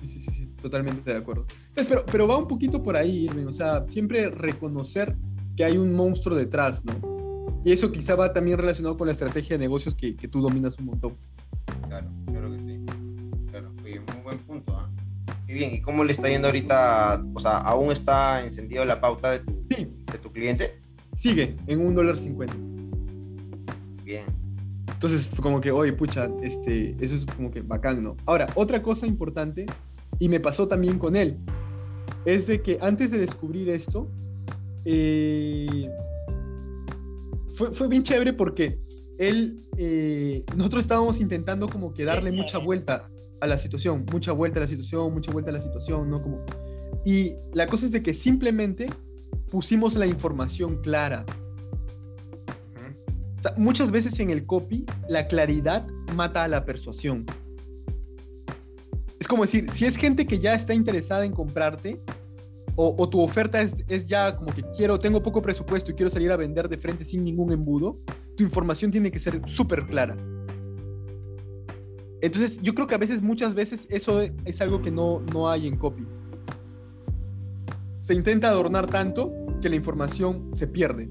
totalmente 0.65 1.11
de 1.11 1.17
acuerdo. 1.17 1.45
pero, 1.75 2.03
pero 2.05 2.27
va 2.27 2.37
un 2.37 2.47
poquito 2.47 2.81
por 2.81 2.97
ahí, 2.97 3.25
Irving, 3.25 3.45
o 3.45 3.53
sea, 3.53 3.85
siempre 3.87 4.29
reconocer 4.29 5.15
que 5.55 5.63
hay 5.63 5.77
un 5.77 5.93
monstruo 5.93 6.35
detrás, 6.35 6.83
¿no? 6.83 7.61
Y 7.63 7.71
eso 7.71 7.91
quizá 7.91 8.15
va 8.15 8.33
también 8.33 8.57
relacionado 8.57 8.97
con 8.97 9.07
la 9.07 9.13
estrategia 9.13 9.57
de 9.57 9.59
negocios 9.59 9.93
que, 9.93 10.15
que 10.15 10.27
tú 10.27 10.41
dominas 10.41 10.77
un 10.79 10.85
montón. 10.85 11.13
Claro, 11.87 12.07
claro 12.25 12.51
que 12.51 12.59
sí. 12.59 12.79
Claro, 13.51 13.71
muy 13.81 13.99
buen 14.23 14.37
punto. 14.39 14.75
¿ah? 14.75 14.89
Y 15.47 15.53
bien, 15.53 15.75
¿y 15.75 15.81
cómo 15.81 16.03
le 16.03 16.11
está 16.11 16.29
yendo 16.29 16.47
ahorita? 16.47 17.23
O 17.35 17.39
sea, 17.39 17.57
¿aún 17.59 17.91
está 17.91 18.43
encendido 18.43 18.85
la 18.85 18.99
pauta 18.99 19.31
de 19.31 19.39
tu, 19.39 19.53
de 19.69 20.17
tu 20.21 20.31
cliente? 20.31 20.77
Sigue 21.15 21.55
en 21.67 21.85
un 21.85 21.95
dólar 21.95 22.17
cincuenta. 22.17 22.55
Bien. 24.03 24.25
Entonces, 24.87 25.29
como 25.41 25.61
que, 25.61 25.71
oye, 25.71 25.93
pucha, 25.93 26.29
este, 26.41 26.95
eso 26.99 27.15
es 27.15 27.25
como 27.25 27.51
que 27.51 27.61
bacán, 27.61 28.03
¿no? 28.03 28.15
Ahora, 28.25 28.47
otra 28.55 28.81
cosa 28.81 29.07
importante, 29.07 29.65
y 30.19 30.29
me 30.29 30.39
pasó 30.39 30.67
también 30.67 30.99
con 30.99 31.15
él, 31.15 31.37
es 32.25 32.47
de 32.47 32.61
que 32.61 32.77
antes 32.81 33.11
de 33.11 33.19
descubrir 33.19 33.69
esto, 33.69 34.09
eh, 34.85 35.89
fue, 37.53 37.73
fue, 37.73 37.87
bien 37.87 38.03
chévere 38.03 38.33
porque 38.33 38.79
él, 39.17 39.65
eh, 39.77 40.43
nosotros 40.55 40.83
estábamos 40.83 41.19
intentando 41.19 41.67
como 41.67 41.93
que 41.93 42.03
darle 42.03 42.31
mucha 42.31 42.57
vuelta 42.57 43.09
a 43.41 43.47
la 43.47 43.57
situación, 43.57 44.05
mucha 44.11 44.31
vuelta 44.31 44.59
a 44.59 44.61
la 44.61 44.67
situación, 44.67 45.13
mucha 45.13 45.31
vuelta 45.31 45.51
a 45.51 45.53
la 45.53 45.61
situación, 45.61 46.09
¿no? 46.09 46.21
Como, 46.21 46.43
y 47.05 47.33
la 47.53 47.67
cosa 47.67 47.85
es 47.85 47.91
de 47.91 48.01
que 48.01 48.13
simplemente 48.13 48.87
pusimos 49.49 49.95
la 49.95 50.05
información 50.05 50.81
clara. 50.81 51.25
muchas 53.57 53.91
veces 53.91 54.19
en 54.19 54.31
el 54.31 54.45
copy 54.45 54.85
la 55.07 55.27
claridad 55.27 55.87
mata 56.15 56.43
a 56.43 56.47
la 56.47 56.65
persuasión. 56.65 57.25
Es 59.19 59.27
como 59.27 59.43
decir, 59.43 59.69
si 59.71 59.85
es 59.85 59.97
gente 59.97 60.25
que 60.25 60.39
ya 60.39 60.55
está 60.55 60.73
interesada 60.73 61.25
en 61.25 61.31
comprarte, 61.31 62.01
o, 62.77 63.07
tu 63.07 63.21
oferta 63.21 63.61
es, 63.61 63.73
es, 63.87 64.05
ya 64.05 64.35
como 64.35 64.53
que 64.53 64.61
quiero, 64.75 64.99
tengo 64.99 65.23
poco 65.23 65.41
presupuesto 65.41 65.91
y 65.91 65.93
quiero 65.93 66.09
salir 66.09 66.31
a 66.31 66.35
vender 66.35 66.67
de 66.67 66.77
frente 66.77 67.05
sin 67.05 67.23
ningún 67.23 67.53
embudo, 67.53 68.01
tu 68.35 68.43
información 68.43 68.91
tiene 68.91 69.11
que 69.11 69.19
ser 69.19 69.41
súper 69.45 69.85
clara. 69.85 70.17
Entonces, 72.21 72.59
yo 72.61 72.73
creo 72.73 72.87
que 72.87 72.95
a 72.95 72.97
veces, 72.97 73.21
muchas 73.21 73.53
veces, 73.53 73.87
eso 73.89 74.21
es 74.21 74.61
algo 74.61 74.81
que 74.81 74.91
no, 74.91 75.21
no 75.31 75.49
hay 75.49 75.67
en 75.67 75.77
copy. 75.77 76.05
Se 78.05 78.13
intenta 78.13 78.49
adornar 78.49 78.87
tanto 78.87 79.33
que 79.61 79.69
la 79.69 79.75
información 79.75 80.51
se 80.55 80.67
pierde. 80.67 81.09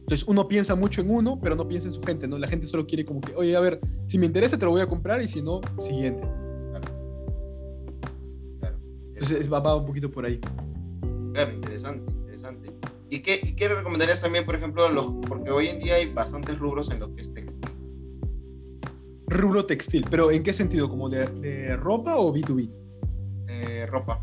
Entonces, 0.00 0.26
uno 0.26 0.48
piensa 0.48 0.74
mucho 0.74 1.02
en 1.02 1.10
uno, 1.10 1.38
pero 1.40 1.54
no 1.54 1.68
piensa 1.68 1.86
en 1.86 1.94
su 1.94 2.02
gente, 2.02 2.26
¿no? 2.26 2.36
La 2.36 2.48
gente 2.48 2.66
solo 2.66 2.84
quiere 2.84 3.04
como 3.04 3.20
que, 3.20 3.32
oye, 3.36 3.54
a 3.54 3.60
ver, 3.60 3.80
si 4.06 4.18
me 4.18 4.26
interesa 4.26 4.58
te 4.58 4.64
lo 4.64 4.72
voy 4.72 4.80
a 4.80 4.88
comprar 4.88 5.22
y 5.22 5.28
si 5.28 5.40
no, 5.40 5.60
siguiente. 5.80 6.26
Entonces, 9.20 9.52
va, 9.52 9.76
un 9.76 9.86
poquito 9.86 10.10
por 10.10 10.24
ahí. 10.24 10.40
Claro, 11.34 11.52
interesante, 11.52 12.10
interesante. 12.10 12.72
¿Y 13.10 13.20
qué, 13.20 13.38
y 13.42 13.54
qué 13.54 13.68
recomendarías 13.68 14.22
también, 14.22 14.46
por 14.46 14.56
ejemplo, 14.56 14.88
los, 14.88 15.12
porque 15.28 15.50
hoy 15.50 15.66
en 15.66 15.78
día 15.78 15.96
hay 15.96 16.12
bastantes 16.12 16.58
rubros 16.58 16.90
en 16.90 17.00
lo 17.00 17.14
que 17.14 17.22
es 17.22 17.34
textil? 17.34 17.70
Rubro 19.26 19.66
textil, 19.66 20.06
pero 20.10 20.30
¿en 20.30 20.42
qué 20.42 20.52
sentido? 20.52 20.88
¿Como 20.88 21.08
de, 21.08 21.76
ropa 21.76 22.16
o 22.16 22.34
B2B? 22.34 22.68
Eh, 23.48 23.86
ropa. 23.90 24.19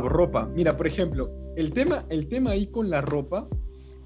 Ropa. 0.00 0.48
Mira, 0.54 0.76
por 0.76 0.86
ejemplo, 0.86 1.30
el 1.56 1.72
tema, 1.72 2.04
el 2.08 2.28
tema 2.28 2.50
ahí 2.50 2.66
con 2.66 2.90
la 2.90 3.00
ropa 3.00 3.46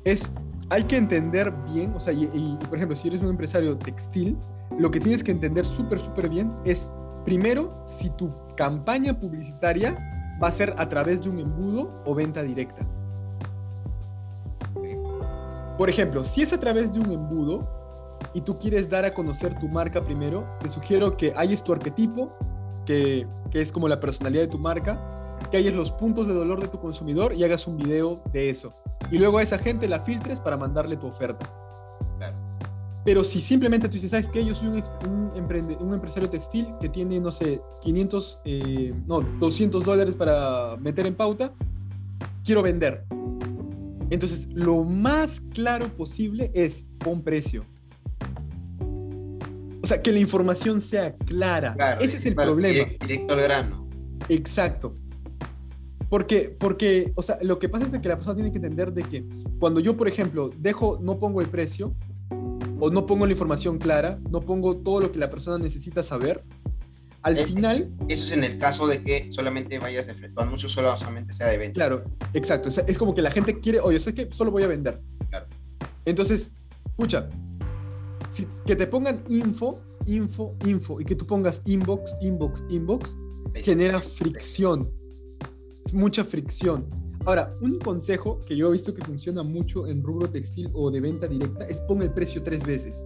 es, 0.04 0.32
hay 0.70 0.84
que 0.84 0.96
entender 0.96 1.52
bien, 1.72 1.92
o 1.94 2.00
sea, 2.00 2.12
y, 2.12 2.58
por 2.68 2.76
ejemplo, 2.76 2.96
si 2.96 3.08
eres 3.08 3.22
un 3.22 3.30
empresario 3.30 3.76
textil, 3.78 4.36
lo 4.78 4.90
que 4.90 5.00
tienes 5.00 5.24
que 5.24 5.32
entender 5.32 5.64
súper, 5.64 6.00
súper 6.00 6.28
bien 6.28 6.52
es, 6.64 6.88
primero, 7.24 7.86
si 7.98 8.10
tu 8.10 8.30
campaña 8.56 9.18
publicitaria 9.18 9.96
va 10.42 10.48
a 10.48 10.52
ser 10.52 10.74
a 10.78 10.88
través 10.88 11.22
de 11.22 11.30
un 11.30 11.38
embudo 11.38 12.02
o 12.04 12.14
venta 12.14 12.42
directa. 12.42 12.86
Por 15.76 15.88
ejemplo, 15.88 16.24
si 16.24 16.42
es 16.42 16.52
a 16.52 16.58
través 16.58 16.92
de 16.92 17.00
un 17.00 17.12
embudo 17.12 17.68
y 18.34 18.40
tú 18.40 18.58
quieres 18.58 18.90
dar 18.90 19.04
a 19.04 19.14
conocer 19.14 19.56
tu 19.60 19.68
marca 19.68 20.00
primero, 20.00 20.44
te 20.60 20.68
sugiero 20.68 21.16
que 21.16 21.32
hayas 21.36 21.62
tu 21.62 21.72
arquetipo, 21.72 22.32
que, 22.84 23.26
que 23.50 23.62
es 23.62 23.70
como 23.70 23.88
la 23.88 24.00
personalidad 24.00 24.42
de 24.42 24.48
tu 24.48 24.58
marca, 24.58 25.17
que 25.50 25.56
hayas 25.56 25.74
los 25.74 25.90
puntos 25.90 26.26
de 26.26 26.34
dolor 26.34 26.60
de 26.60 26.68
tu 26.68 26.78
consumidor 26.78 27.32
y 27.34 27.44
hagas 27.44 27.66
un 27.66 27.76
video 27.76 28.22
de 28.32 28.50
eso. 28.50 28.72
Y 29.10 29.18
luego 29.18 29.38
a 29.38 29.42
esa 29.42 29.58
gente 29.58 29.88
la 29.88 30.00
filtres 30.00 30.40
para 30.40 30.56
mandarle 30.56 30.96
tu 30.96 31.06
oferta. 31.06 31.50
Pero 33.04 33.24
si 33.24 33.40
simplemente 33.40 33.88
tú 33.88 33.94
dices, 33.94 34.10
¿sabes 34.10 34.26
qué? 34.26 34.44
Yo 34.44 34.54
soy 34.54 34.68
un, 34.68 34.84
un, 35.80 35.94
empresario 35.94 36.28
textil 36.28 36.66
que 36.78 36.90
tiene, 36.90 37.18
no 37.18 37.32
sé, 37.32 37.58
500, 37.80 38.40
eh, 38.44 38.92
no, 39.06 39.20
200 39.20 39.82
dólares 39.82 40.14
para 40.14 40.76
meter 40.76 41.06
en 41.06 41.14
pauta, 41.14 41.52
quiero 42.44 42.60
vender. 42.60 43.04
Entonces, 44.10 44.46
lo 44.52 44.84
más 44.84 45.40
claro 45.54 45.88
posible 45.96 46.50
es 46.52 46.84
un 47.06 47.22
precio. 47.22 47.64
O 49.82 49.86
sea, 49.86 50.02
que 50.02 50.12
la 50.12 50.18
información 50.18 50.82
sea 50.82 51.16
clara. 51.16 51.96
Ese 52.00 52.18
es 52.18 52.26
el 52.26 52.34
problema. 52.34 52.90
Directo 53.00 53.32
al 53.32 53.40
grano. 53.40 53.88
Exacto. 54.28 54.94
Porque, 56.08 56.56
porque, 56.58 57.12
o 57.16 57.22
sea, 57.22 57.38
lo 57.42 57.58
que 57.58 57.68
pasa 57.68 57.86
es 57.86 58.00
que 58.00 58.08
la 58.08 58.16
persona 58.16 58.34
tiene 58.34 58.50
que 58.50 58.56
entender 58.56 58.92
de 58.92 59.02
que 59.02 59.24
cuando 59.58 59.80
yo, 59.80 59.96
por 59.96 60.08
ejemplo, 60.08 60.50
dejo, 60.56 60.98
no 61.02 61.18
pongo 61.18 61.40
el 61.40 61.48
precio, 61.48 61.94
o 62.80 62.90
no 62.90 63.06
pongo 63.06 63.26
la 63.26 63.32
información 63.32 63.78
clara, 63.78 64.18
no 64.30 64.40
pongo 64.40 64.76
todo 64.76 65.00
lo 65.00 65.12
que 65.12 65.18
la 65.18 65.30
persona 65.30 65.58
necesita 65.58 66.02
saber, 66.02 66.44
al 67.22 67.38
eh, 67.38 67.44
final... 67.44 67.90
Eso 68.08 68.24
es 68.24 68.32
en 68.32 68.44
el 68.44 68.58
caso 68.58 68.86
de 68.86 69.02
que 69.02 69.30
solamente 69.32 69.78
vayas 69.78 70.06
de 70.06 70.14
frente, 70.14 70.34
tu 70.34 70.40
anuncio 70.40 70.68
solamente 70.68 71.32
sea 71.32 71.48
de 71.48 71.58
venta. 71.58 71.74
Claro, 71.74 72.04
exacto. 72.32 72.68
es 72.68 72.98
como 72.98 73.14
que 73.14 73.22
la 73.22 73.30
gente 73.30 73.60
quiere, 73.60 73.80
oye, 73.80 73.98
sé 73.98 74.14
que 74.14 74.30
solo 74.32 74.50
voy 74.50 74.62
a 74.62 74.68
vender. 74.68 75.00
Claro. 75.28 75.46
Entonces, 76.04 76.50
escucha, 76.86 77.28
si, 78.30 78.46
que 78.64 78.76
te 78.76 78.86
pongan 78.86 79.22
info, 79.28 79.80
info, 80.06 80.54
info, 80.64 81.00
y 81.00 81.04
que 81.04 81.14
tú 81.14 81.26
pongas 81.26 81.60
inbox, 81.66 82.14
inbox, 82.20 82.64
inbox, 82.70 83.16
genera 83.54 84.00
fricción. 84.00 84.90
Mucha 85.92 86.24
fricción. 86.24 86.86
Ahora, 87.24 87.54
un 87.60 87.78
consejo 87.78 88.40
que 88.46 88.56
yo 88.56 88.68
he 88.68 88.72
visto 88.72 88.94
que 88.94 89.04
funciona 89.04 89.42
mucho 89.42 89.86
en 89.86 90.02
rubro 90.02 90.28
textil 90.30 90.70
o 90.72 90.90
de 90.90 91.00
venta 91.00 91.26
directa 91.26 91.66
es 91.66 91.80
pon 91.82 92.02
el 92.02 92.12
precio 92.12 92.42
tres 92.42 92.64
veces. 92.64 93.04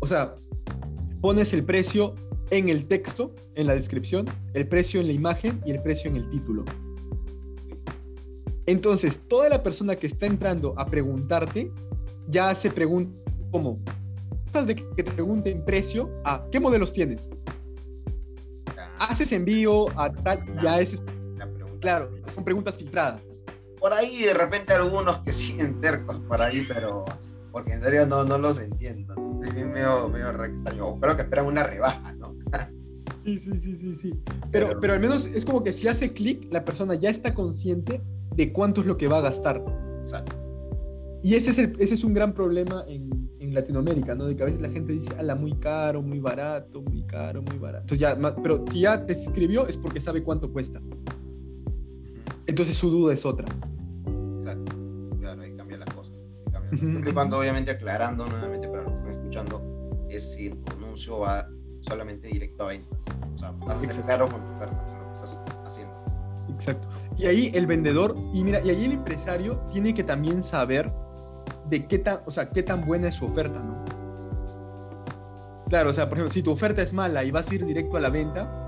O 0.00 0.06
sea, 0.06 0.34
pones 1.20 1.52
el 1.52 1.64
precio 1.64 2.14
en 2.50 2.68
el 2.68 2.86
texto, 2.86 3.34
en 3.54 3.66
la 3.66 3.74
descripción, 3.74 4.26
el 4.52 4.68
precio 4.68 5.00
en 5.00 5.06
la 5.06 5.12
imagen 5.14 5.60
y 5.64 5.70
el 5.70 5.82
precio 5.82 6.10
en 6.10 6.16
el 6.16 6.28
título. 6.30 6.64
Entonces, 8.66 9.20
toda 9.28 9.48
la 9.48 9.62
persona 9.62 9.96
que 9.96 10.06
está 10.06 10.26
entrando 10.26 10.74
a 10.76 10.86
preguntarte 10.86 11.70
ya 12.28 12.54
se 12.54 12.70
pregunta 12.70 13.12
como, 13.50 13.78
de 14.66 14.74
que 14.74 15.02
te 15.02 15.04
pregunten 15.04 15.64
precio 15.64 16.10
a 16.24 16.46
qué 16.50 16.60
modelos 16.60 16.92
tienes. 16.92 17.28
Haces 19.04 19.32
envío 19.32 19.86
a 19.98 20.10
tal, 20.10 20.44
ya 20.62 20.80
ese 20.80 20.98
Claro, 21.80 22.10
son 22.34 22.44
preguntas 22.44 22.76
filtradas. 22.76 23.20
Por 23.78 23.92
ahí 23.92 24.22
de 24.22 24.32
repente 24.32 24.72
algunos 24.72 25.18
que 25.18 25.32
siguen 25.32 25.82
tercos 25.82 26.18
por 26.20 26.40
ahí, 26.40 26.64
pero 26.66 27.04
porque 27.52 27.74
en 27.74 27.80
serio 27.80 28.06
no, 28.06 28.24
no 28.24 28.38
los 28.38 28.58
entiendo. 28.58 29.14
Estoy 29.42 29.64
medio, 29.64 30.08
medio 30.08 30.32
re 30.32 30.48
extraño. 30.48 30.98
Creo 30.98 31.14
que 31.14 31.22
esperan 31.22 31.44
una 31.44 31.62
rebaja, 31.62 32.14
¿no? 32.14 32.34
sí, 33.24 33.38
sí, 33.38 33.50
sí, 33.62 33.78
sí, 33.78 33.98
sí. 34.00 34.20
Pero, 34.50 34.80
pero, 34.80 34.94
al 34.94 35.00
menos 35.00 35.26
es 35.26 35.44
como 35.44 35.62
que 35.62 35.74
si 35.74 35.88
hace 35.88 36.14
clic, 36.14 36.50
la 36.50 36.64
persona 36.64 36.94
ya 36.94 37.10
está 37.10 37.34
consciente 37.34 38.00
de 38.34 38.50
cuánto 38.50 38.80
es 38.80 38.86
lo 38.86 38.96
que 38.96 39.06
va 39.06 39.18
a 39.18 39.22
gastar. 39.22 39.62
Exacto. 40.00 40.36
Y 41.22 41.34
ese 41.34 41.50
es, 41.50 41.58
ese 41.58 41.94
es 41.94 42.04
un 42.04 42.14
gran 42.14 42.32
problema 42.32 42.84
en, 42.88 43.23
en, 43.54 43.62
Latinoamérica, 43.62 44.14
¿no? 44.14 44.26
De 44.26 44.36
que 44.36 44.42
a 44.42 44.46
veces 44.46 44.60
la 44.60 44.70
gente 44.70 44.92
dice, 44.92 45.08
ala, 45.18 45.34
muy 45.34 45.52
caro, 45.54 46.02
muy 46.02 46.20
barato, 46.20 46.82
muy 46.82 47.02
caro, 47.02 47.42
muy 47.42 47.58
barato. 47.58 47.94
Entonces 47.94 48.00
ya, 48.00 48.34
pero 48.42 48.64
si 48.70 48.80
ya 48.80 49.04
te 49.04 49.12
escribió 49.12 49.66
es 49.66 49.76
porque 49.76 50.00
sabe 50.00 50.22
cuánto 50.22 50.52
cuesta. 50.52 50.80
Entonces 52.46 52.76
su 52.76 52.90
duda 52.90 53.14
es 53.14 53.24
otra. 53.24 53.46
Exacto. 54.36 54.76
Claro, 55.20 55.42
ahí 55.42 55.54
cambia 55.56 55.78
las 55.78 55.94
cosas. 55.94 56.14
Siempre 56.78 57.10
y 57.10 57.14
cuando, 57.14 57.38
obviamente, 57.38 57.70
aclarando 57.70 58.26
nuevamente 58.26 58.68
para 58.68 58.82
los 58.82 58.92
que 58.92 58.98
están 58.98 59.16
escuchando, 59.16 60.06
es 60.08 60.34
si 60.34 60.50
tu 60.50 60.72
anuncio 60.72 61.20
va 61.20 61.48
solamente 61.80 62.28
directo 62.28 62.64
a 62.64 62.68
ventas. 62.68 62.98
O 63.34 63.38
sea, 63.38 63.50
vas 63.52 63.76
a 63.76 63.80
ser 63.80 64.00
claro 64.02 64.28
con 64.28 64.40
tu 64.44 64.50
oferta, 64.50 64.84
con 64.84 64.98
lo 64.98 65.06
que 65.06 65.12
estás 65.12 65.42
haciendo. 65.64 65.94
Exacto. 66.48 66.88
Y 67.16 67.26
ahí 67.26 67.50
el 67.54 67.66
vendedor, 67.66 68.16
y 68.32 68.42
mira, 68.42 68.60
y 68.60 68.70
ahí 68.70 68.84
el 68.84 68.92
empresario 68.92 69.60
tiene 69.72 69.94
que 69.94 70.04
también 70.04 70.42
saber 70.42 70.92
de 71.68 71.86
qué 71.86 71.98
tan, 71.98 72.20
o 72.26 72.30
sea, 72.30 72.50
qué 72.50 72.62
tan 72.62 72.84
buena 72.84 73.08
es 73.08 73.16
su 73.16 73.26
oferta, 73.26 73.58
¿no? 73.58 73.84
Claro, 75.68 75.90
o 75.90 75.92
sea, 75.92 76.08
por 76.08 76.18
ejemplo, 76.18 76.32
si 76.32 76.42
tu 76.42 76.52
oferta 76.52 76.82
es 76.82 76.92
mala 76.92 77.24
y 77.24 77.30
vas 77.30 77.50
a 77.50 77.54
ir 77.54 77.64
directo 77.64 77.96
a 77.96 78.00
la 78.00 78.10
venta, 78.10 78.64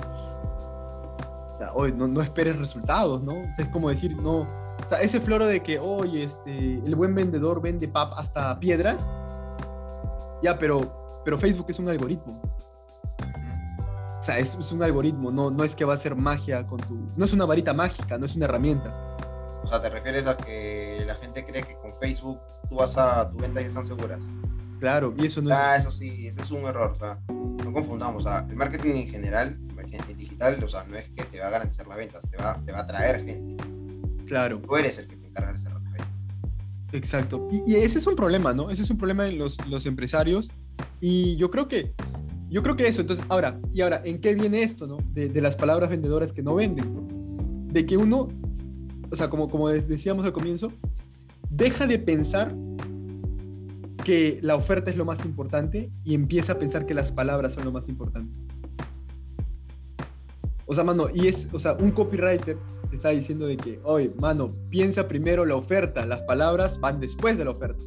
no, 1.94 2.08
no 2.08 2.22
esperes 2.22 2.58
resultados, 2.58 3.22
¿no? 3.22 3.34
es 3.58 3.68
como 3.68 3.90
decir, 3.90 4.16
no, 4.16 4.40
o 4.84 4.88
sea, 4.88 5.00
ese 5.00 5.20
floro 5.20 5.46
de 5.46 5.62
que, 5.62 5.78
oye, 5.78 6.24
este, 6.24 6.74
el 6.74 6.94
buen 6.94 7.14
vendedor 7.14 7.60
vende 7.60 7.88
pap 7.88 8.12
hasta 8.16 8.58
piedras, 8.58 9.00
ya, 10.42 10.58
pero, 10.58 11.22
pero 11.24 11.38
Facebook 11.38 11.66
es 11.68 11.78
un 11.78 11.88
algoritmo. 11.88 12.40
O 14.20 14.22
sea, 14.22 14.38
es, 14.38 14.54
es, 14.54 14.72
un 14.72 14.82
algoritmo, 14.82 15.30
no, 15.30 15.50
no 15.50 15.64
es 15.64 15.74
que 15.74 15.84
va 15.84 15.94
a 15.94 15.96
ser 15.96 16.16
magia 16.16 16.66
con 16.66 16.80
tu... 16.80 16.96
No 17.16 17.24
es 17.24 17.32
una 17.32 17.44
varita 17.44 17.72
mágica, 17.72 18.18
no 18.18 18.26
es 18.26 18.34
una 18.34 18.46
herramienta. 18.46 18.92
O 19.66 19.68
sea, 19.68 19.82
¿te 19.82 19.90
refieres 19.90 20.28
a 20.28 20.36
que 20.36 21.02
la 21.04 21.16
gente 21.16 21.44
cree 21.44 21.64
que 21.64 21.74
con 21.74 21.92
Facebook 21.92 22.38
tú 22.70 22.76
vas 22.76 22.96
a... 22.96 23.28
tus 23.28 23.40
ventas 23.40 23.64
ya 23.64 23.68
están 23.68 23.84
seguras? 23.84 24.20
Claro, 24.78 25.12
y 25.18 25.26
eso 25.26 25.42
no 25.42 25.52
ah, 25.52 25.76
eso 25.76 25.90
sí, 25.90 26.28
ese 26.28 26.40
es 26.40 26.50
un 26.52 26.66
error, 26.66 26.92
o 26.92 26.94
sea, 26.94 27.18
no 27.28 27.72
confundamos, 27.72 28.24
o 28.24 28.28
sea, 28.28 28.46
el 28.48 28.54
marketing 28.54 28.94
en 28.94 29.08
general 29.08 29.58
en 29.90 30.16
digital, 30.16 30.62
o 30.62 30.68
sea, 30.68 30.84
no 30.84 30.96
es 30.96 31.08
que 31.08 31.24
te 31.24 31.40
va 31.40 31.48
a 31.48 31.50
garantizar 31.50 31.86
las 31.88 31.96
ventas, 31.96 32.22
te 32.30 32.36
va, 32.36 32.60
te 32.64 32.70
va 32.70 32.80
a 32.80 32.86
traer 32.86 33.24
gente. 33.24 33.64
Claro. 34.26 34.60
Tú 34.60 34.76
eres 34.76 34.98
el 34.98 35.08
que 35.08 35.16
te 35.16 35.26
encarga 35.26 35.52
de 35.52 35.58
cerrar 35.58 35.82
las 35.82 35.92
ventas. 35.92 36.08
Exacto. 36.92 37.48
Y, 37.50 37.74
ese 37.74 37.98
es 37.98 38.06
un 38.06 38.14
problema, 38.14 38.52
¿no? 38.52 38.70
Ese 38.70 38.82
es 38.82 38.90
un 38.90 38.98
problema 38.98 39.26
en 39.26 39.38
los, 39.38 39.64
los 39.66 39.84
empresarios. 39.86 40.52
Y 41.00 41.36
yo 41.38 41.50
creo 41.50 41.66
que 41.66 41.92
yo 42.48 42.62
creo 42.62 42.76
que 42.76 42.86
eso, 42.86 43.00
entonces, 43.00 43.24
ahora, 43.28 43.58
y 43.72 43.80
ahora, 43.80 44.02
¿en 44.04 44.20
qué 44.20 44.34
viene 44.34 44.62
esto, 44.62 44.86
no? 44.86 44.98
De, 45.12 45.28
de, 45.28 45.40
las 45.40 45.56
palabras 45.56 45.90
vendedoras 45.90 46.32
que 46.32 46.42
no 46.42 46.54
venden. 46.54 47.68
De 47.72 47.84
que 47.84 47.96
uno, 47.96 48.28
o 49.10 49.16
sea, 49.16 49.30
como, 49.30 49.48
como 49.48 49.68
decíamos 49.68 50.24
al 50.24 50.32
comienzo, 50.32 50.72
deja 51.50 51.86
de 51.86 51.98
pensar 51.98 52.54
que 54.04 54.38
la 54.42 54.54
oferta 54.54 54.90
es 54.90 54.96
lo 54.96 55.04
más 55.04 55.24
importante 55.24 55.90
y 56.04 56.14
empieza 56.14 56.52
a 56.52 56.58
pensar 56.58 56.86
que 56.86 56.94
las 56.94 57.10
palabras 57.10 57.54
son 57.54 57.64
lo 57.64 57.72
más 57.72 57.88
importante. 57.88 58.32
O 60.66 60.74
sea, 60.74 60.84
mano, 60.84 61.08
y 61.12 61.28
es, 61.28 61.48
o 61.52 61.58
sea, 61.58 61.74
un 61.74 61.92
copywriter 61.92 62.56
te 62.90 62.96
está 62.96 63.10
diciendo 63.10 63.46
de 63.46 63.56
que, 63.56 63.80
oye, 63.84 64.12
mano, 64.18 64.52
piensa 64.70 65.06
primero 65.08 65.44
la 65.44 65.56
oferta, 65.56 66.04
las 66.06 66.20
palabras 66.22 66.78
van 66.80 67.00
después 67.00 67.38
de 67.38 67.44
la 67.44 67.50
oferta. 67.50 67.82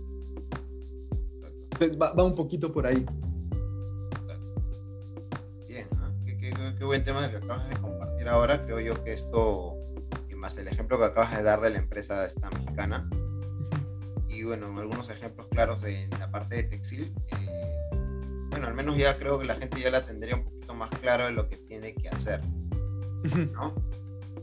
Va, 2.01 2.13
va 2.13 2.23
un 2.23 2.35
poquito 2.35 2.71
por 2.71 2.85
ahí. 2.85 3.05
Bien, 5.67 5.87
qué, 6.25 6.51
qué, 6.77 6.83
buen 6.83 7.03
tema 7.03 7.29
que 7.29 7.37
acabas 7.37 7.69
de 7.69 7.77
compartir 7.77 8.27
ahora. 8.27 8.65
Creo 8.65 8.79
yo 8.81 9.03
que 9.03 9.13
esto, 9.13 9.77
más 10.39 10.57
el 10.57 10.67
ejemplo 10.67 10.97
que 10.97 11.05
acabas 11.05 11.35
de 11.35 11.43
dar 11.43 11.61
de 11.61 11.69
la 11.69 11.77
empresa 11.77 12.25
esta 12.25 12.49
mexicana, 12.49 13.07
y 14.27 14.43
bueno, 14.43 14.67
algunos 14.79 15.09
ejemplos 15.09 15.47
claros 15.49 15.83
en 15.83 16.09
la 16.11 16.31
parte 16.31 16.55
de 16.55 16.63
textil, 16.63 17.13
eh, 17.27 17.89
bueno, 18.49 18.67
al 18.67 18.73
menos 18.73 18.97
ya 18.97 19.17
creo 19.17 19.37
que 19.37 19.45
la 19.45 19.55
gente 19.55 19.81
ya 19.81 19.91
la 19.91 20.05
tendría 20.05 20.35
un 20.35 20.45
poquito 20.45 20.73
más 20.73 20.89
claro 21.01 21.25
de 21.25 21.31
lo 21.31 21.49
que 21.49 21.57
tiene 21.57 21.93
que 21.93 22.09
hacer, 22.09 22.41
¿no? 23.51 23.75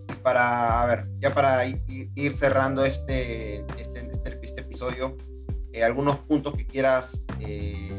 Y 0.08 0.12
para, 0.22 0.82
a 0.82 0.86
ver, 0.86 1.06
ya 1.18 1.32
para 1.32 1.64
ir, 1.66 2.34
cerrando 2.34 2.84
este, 2.84 3.64
este, 3.78 4.08
este, 4.12 4.38
este 4.42 4.60
episodio, 4.60 5.16
eh, 5.72 5.82
algunos 5.82 6.16
puntos 6.20 6.54
que 6.54 6.66
quieras 6.66 7.24
eh, 7.40 7.90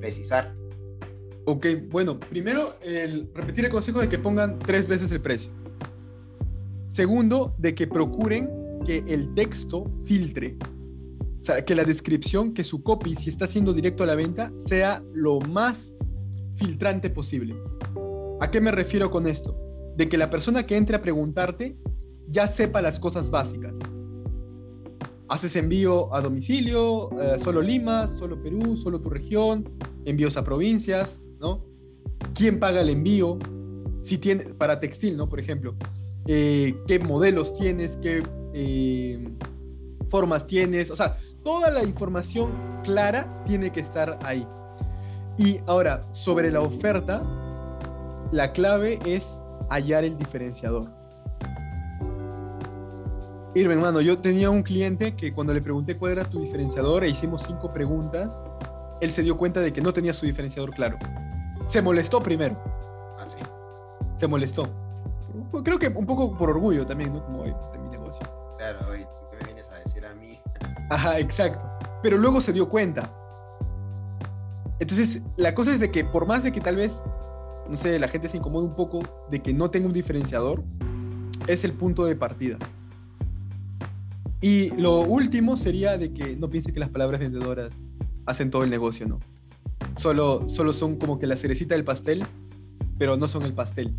precisar. 0.00 0.54
Ok, 1.44 1.66
bueno, 1.88 2.18
primero, 2.18 2.76
el, 2.82 3.30
repetir 3.34 3.64
el 3.64 3.70
consejo 3.70 4.00
de 4.00 4.08
que 4.08 4.18
pongan 4.18 4.58
tres 4.58 4.88
veces 4.88 5.12
el 5.12 5.20
precio. 5.20 5.50
Segundo, 6.88 7.54
de 7.58 7.74
que 7.74 7.86
procuren 7.86 8.50
que 8.84 9.04
el 9.06 9.32
texto 9.34 9.84
filtre 10.04 10.56
o 11.40 11.44
sea, 11.44 11.64
que 11.64 11.74
la 11.74 11.84
descripción, 11.84 12.52
que 12.52 12.64
su 12.64 12.82
copy, 12.82 13.14
si 13.16 13.30
está 13.30 13.46
siendo 13.46 13.72
directo 13.72 14.02
a 14.02 14.06
la 14.06 14.14
venta, 14.14 14.52
sea 14.66 15.02
lo 15.14 15.40
más 15.40 15.94
filtrante 16.56 17.10
posible. 17.10 17.54
¿A 18.40 18.50
qué 18.50 18.60
me 18.60 18.72
refiero 18.72 19.10
con 19.10 19.26
esto? 19.26 19.56
De 19.96 20.08
que 20.08 20.18
la 20.18 20.30
persona 20.30 20.66
que 20.66 20.76
entre 20.76 20.96
a 20.96 21.02
preguntarte 21.02 21.76
ya 22.28 22.48
sepa 22.48 22.82
las 22.82 22.98
cosas 22.98 23.30
básicas. 23.30 23.74
Haces 25.28 25.56
envío 25.56 26.12
a 26.14 26.20
domicilio, 26.20 27.10
eh, 27.20 27.38
solo 27.38 27.62
Lima, 27.62 28.08
solo 28.08 28.42
Perú, 28.42 28.76
solo 28.76 29.00
tu 29.00 29.10
región, 29.10 29.68
envíos 30.04 30.36
a 30.36 30.44
provincias, 30.44 31.22
¿no? 31.38 31.64
¿Quién 32.34 32.58
paga 32.58 32.80
el 32.80 32.88
envío? 32.88 33.38
Si 34.02 34.18
tiene, 34.18 34.44
para 34.54 34.80
textil, 34.80 35.16
¿no? 35.16 35.28
Por 35.28 35.38
ejemplo, 35.38 35.74
eh, 36.28 36.76
¿qué 36.86 36.98
modelos 36.98 37.54
tienes? 37.54 37.96
¿Qué 37.96 38.22
eh, 38.52 39.28
formas 40.10 40.46
tienes? 40.46 40.90
O 40.90 40.96
sea, 40.96 41.16
toda 41.42 41.70
la 41.70 41.82
información 41.82 42.52
clara 42.84 43.42
tiene 43.46 43.72
que 43.72 43.80
estar 43.80 44.18
ahí. 44.22 44.46
Y 45.38 45.58
ahora, 45.66 46.02
sobre 46.12 46.50
la 46.50 46.60
oferta, 46.60 47.22
la 48.30 48.52
clave 48.52 48.98
es 49.06 49.24
hallar 49.70 50.04
el 50.04 50.18
diferenciador. 50.18 50.90
Irving, 53.54 53.76
hermano, 53.76 54.02
yo 54.02 54.18
tenía 54.18 54.50
un 54.50 54.62
cliente 54.62 55.16
que 55.16 55.32
cuando 55.32 55.54
le 55.54 55.62
pregunté 55.62 55.96
cuál 55.96 56.12
era 56.12 56.24
tu 56.24 56.40
diferenciador 56.40 57.04
e 57.04 57.08
hicimos 57.08 57.44
cinco 57.44 57.72
preguntas, 57.72 58.38
él 59.00 59.10
se 59.12 59.22
dio 59.22 59.38
cuenta 59.38 59.60
de 59.60 59.72
que 59.72 59.80
no 59.80 59.94
tenía 59.94 60.12
su 60.12 60.26
diferenciador 60.26 60.74
claro. 60.74 60.98
Se 61.68 61.80
molestó 61.80 62.20
primero. 62.20 62.62
Así. 63.18 63.36
Ah, 63.40 63.48
se 64.18 64.26
molestó. 64.26 64.68
Creo 65.64 65.78
que 65.78 65.88
un 65.88 66.06
poco 66.06 66.36
por 66.36 66.50
orgullo 66.50 66.86
también, 66.86 67.12
¿no? 67.12 67.24
Como 67.24 67.42
de 67.44 67.78
mi 67.78 67.88
negocio. 67.88 68.20
Claro, 68.58 68.78
Ajá, 70.90 71.18
exacto. 71.18 71.66
Pero 72.02 72.16
luego 72.16 72.40
se 72.40 72.52
dio 72.52 72.68
cuenta. 72.68 73.12
Entonces, 74.80 75.22
la 75.36 75.54
cosa 75.54 75.72
es 75.72 75.80
de 75.80 75.90
que 75.90 76.04
por 76.04 76.26
más 76.26 76.42
de 76.42 76.52
que 76.52 76.60
tal 76.60 76.76
vez, 76.76 76.96
no 77.68 77.76
sé, 77.76 77.98
la 77.98 78.08
gente 78.08 78.28
se 78.28 78.36
incomode 78.36 78.66
un 78.66 78.74
poco 78.74 79.00
de 79.30 79.42
que 79.42 79.52
no 79.52 79.70
tenga 79.70 79.86
un 79.86 79.92
diferenciador, 79.92 80.62
es 81.46 81.64
el 81.64 81.72
punto 81.72 82.04
de 82.04 82.16
partida. 82.16 82.58
Y 84.40 84.70
lo 84.80 85.00
último 85.00 85.56
sería 85.56 85.98
de 85.98 86.12
que 86.12 86.36
no 86.36 86.48
piense 86.48 86.72
que 86.72 86.80
las 86.80 86.90
palabras 86.90 87.20
vendedoras 87.20 87.72
hacen 88.26 88.50
todo 88.50 88.62
el 88.62 88.70
negocio, 88.70 89.06
¿no? 89.06 89.18
Solo, 89.96 90.48
solo 90.48 90.72
son 90.72 90.96
como 90.96 91.18
que 91.18 91.26
la 91.26 91.36
cerecita 91.36 91.74
del 91.74 91.84
pastel, 91.84 92.24
pero 92.98 93.16
no 93.16 93.26
son 93.26 93.42
el 93.42 93.52
pastel. 93.52 93.94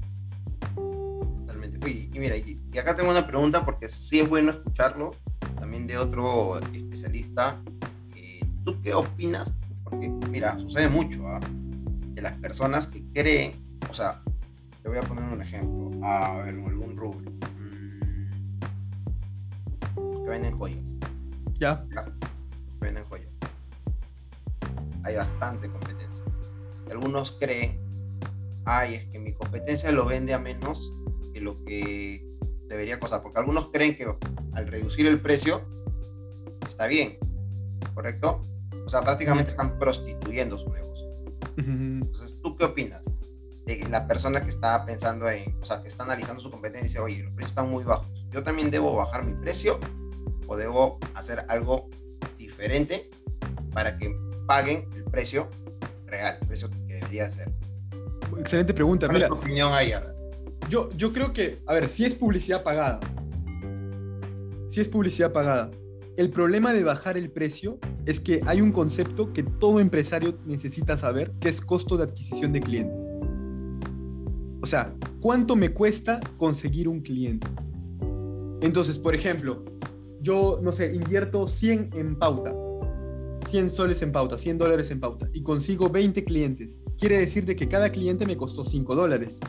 Y 1.89 2.19
mira, 2.19 2.37
y 2.37 2.77
acá 2.77 2.95
tengo 2.95 3.09
una 3.09 3.25
pregunta 3.25 3.65
porque 3.65 3.89
sí 3.89 4.19
es 4.19 4.29
bueno 4.29 4.51
escucharlo 4.51 5.11
también 5.59 5.87
de 5.87 5.97
otro 5.97 6.59
especialista. 6.59 7.61
Eh, 8.15 8.45
¿Tú 8.63 8.81
qué 8.81 8.93
opinas? 8.93 9.55
Porque, 9.83 10.07
mira, 10.09 10.57
sucede 10.59 10.87
mucho, 10.89 11.27
¿ah? 11.27 11.39
De 12.13 12.21
las 12.21 12.37
personas 12.37 12.87
que 12.87 13.03
creen, 13.13 13.53
o 13.89 13.93
sea, 13.93 14.21
te 14.81 14.89
voy 14.89 14.97
a 14.97 15.01
poner 15.01 15.25
un 15.25 15.41
ejemplo, 15.41 15.91
a 16.05 16.37
ver, 16.37 16.55
algún 16.55 16.95
rubro. 16.95 17.31
Mm, 17.31 18.29
los 19.95 20.19
que 20.21 20.29
venden 20.29 20.57
joyas. 20.57 20.95
Ya. 21.59 21.85
Los 21.89 22.03
que 22.79 22.85
venden 22.85 23.03
joyas. 23.05 23.29
Hay 25.03 25.15
bastante 25.15 25.69
competencia. 25.69 26.23
Algunos 26.89 27.33
creen, 27.33 27.79
ay, 28.65 28.95
es 28.95 29.05
que 29.05 29.19
mi 29.19 29.33
competencia 29.33 29.91
lo 29.91 30.05
vende 30.05 30.33
a 30.33 30.39
menos 30.39 30.93
que 31.39 31.45
lo 31.45 31.63
que 31.63 32.25
debería 32.67 32.99
costar, 32.99 33.21
porque 33.23 33.39
algunos 33.39 33.67
creen 33.71 33.95
que 33.95 34.05
al 34.53 34.67
reducir 34.67 35.07
el 35.07 35.21
precio 35.21 35.61
está 36.67 36.85
bien, 36.87 37.17
¿correcto? 37.93 38.41
O 38.85 38.89
sea, 38.89 39.01
prácticamente 39.01 39.51
están 39.51 39.79
prostituyendo 39.79 40.57
su 40.57 40.69
negocio. 40.71 41.07
Entonces, 41.57 42.39
¿tú 42.41 42.55
qué 42.55 42.65
opinas? 42.65 43.05
De 43.65 43.87
la 43.89 44.07
persona 44.07 44.41
que 44.43 44.49
está 44.49 44.85
pensando 44.85 45.29
en, 45.29 45.57
o 45.61 45.65
sea, 45.65 45.81
que 45.81 45.87
está 45.87 46.03
analizando 46.03 46.41
su 46.41 46.49
competencia 46.49 46.85
y 46.85 46.87
dice, 46.87 46.99
oye, 46.99 47.23
los 47.23 47.33
precios 47.33 47.51
están 47.51 47.69
muy 47.69 47.83
bajos, 47.83 48.07
yo 48.29 48.43
también 48.43 48.71
debo 48.71 48.95
bajar 48.95 49.25
mi 49.25 49.33
precio 49.33 49.79
o 50.47 50.57
debo 50.57 50.99
hacer 51.15 51.45
algo 51.49 51.89
diferente 52.37 53.09
para 53.71 53.97
que 53.97 54.15
paguen 54.47 54.87
el 54.95 55.03
precio 55.05 55.47
real, 56.07 56.37
el 56.41 56.47
precio 56.47 56.69
que 56.87 56.95
debería 56.95 57.29
ser. 57.29 57.51
Excelente 58.39 58.73
pregunta. 58.73 59.07
¿Cuál 59.07 59.21
es 59.21 59.27
tu 59.27 59.35
opinión 59.35 59.73
ahí? 59.73 59.93
Yo, 60.69 60.89
yo 60.95 61.11
creo 61.11 61.33
que, 61.33 61.59
a 61.65 61.73
ver, 61.73 61.89
si 61.89 62.05
es 62.05 62.13
publicidad 62.13 62.61
pagada, 62.63 62.99
si 64.67 64.81
es 64.81 64.87
publicidad 64.87 65.33
pagada, 65.33 65.71
el 66.15 66.29
problema 66.29 66.73
de 66.73 66.83
bajar 66.83 67.17
el 67.17 67.31
precio 67.31 67.79
es 68.05 68.19
que 68.19 68.41
hay 68.45 68.61
un 68.61 68.71
concepto 68.71 69.33
que 69.33 69.41
todo 69.41 69.79
empresario 69.79 70.37
necesita 70.45 70.95
saber, 70.95 71.31
que 71.39 71.49
es 71.49 71.59
costo 71.59 71.97
de 71.97 72.03
adquisición 72.03 72.53
de 72.53 72.59
cliente. 72.59 72.93
O 74.61 74.65
sea, 74.67 74.93
¿cuánto 75.21 75.55
me 75.55 75.73
cuesta 75.73 76.19
conseguir 76.37 76.87
un 76.87 77.01
cliente? 77.01 77.47
Entonces, 78.61 78.99
por 78.99 79.15
ejemplo, 79.15 79.63
yo, 80.21 80.59
no 80.61 80.71
sé, 80.71 80.93
invierto 80.93 81.47
100 81.47 81.91
en 81.95 82.15
pauta, 82.15 82.53
100 83.49 83.69
soles 83.71 84.01
en 84.03 84.11
pauta, 84.11 84.37
100 84.37 84.57
dólares 84.59 84.91
en 84.91 84.99
pauta, 84.99 85.27
y 85.33 85.41
consigo 85.41 85.89
20 85.89 86.23
clientes. 86.25 86.79
Quiere 86.99 87.17
decir 87.17 87.45
de 87.45 87.55
que 87.55 87.67
cada 87.67 87.89
cliente 87.89 88.27
me 88.27 88.37
costó 88.37 88.63
5 88.63 88.93
dólares. 88.93 89.39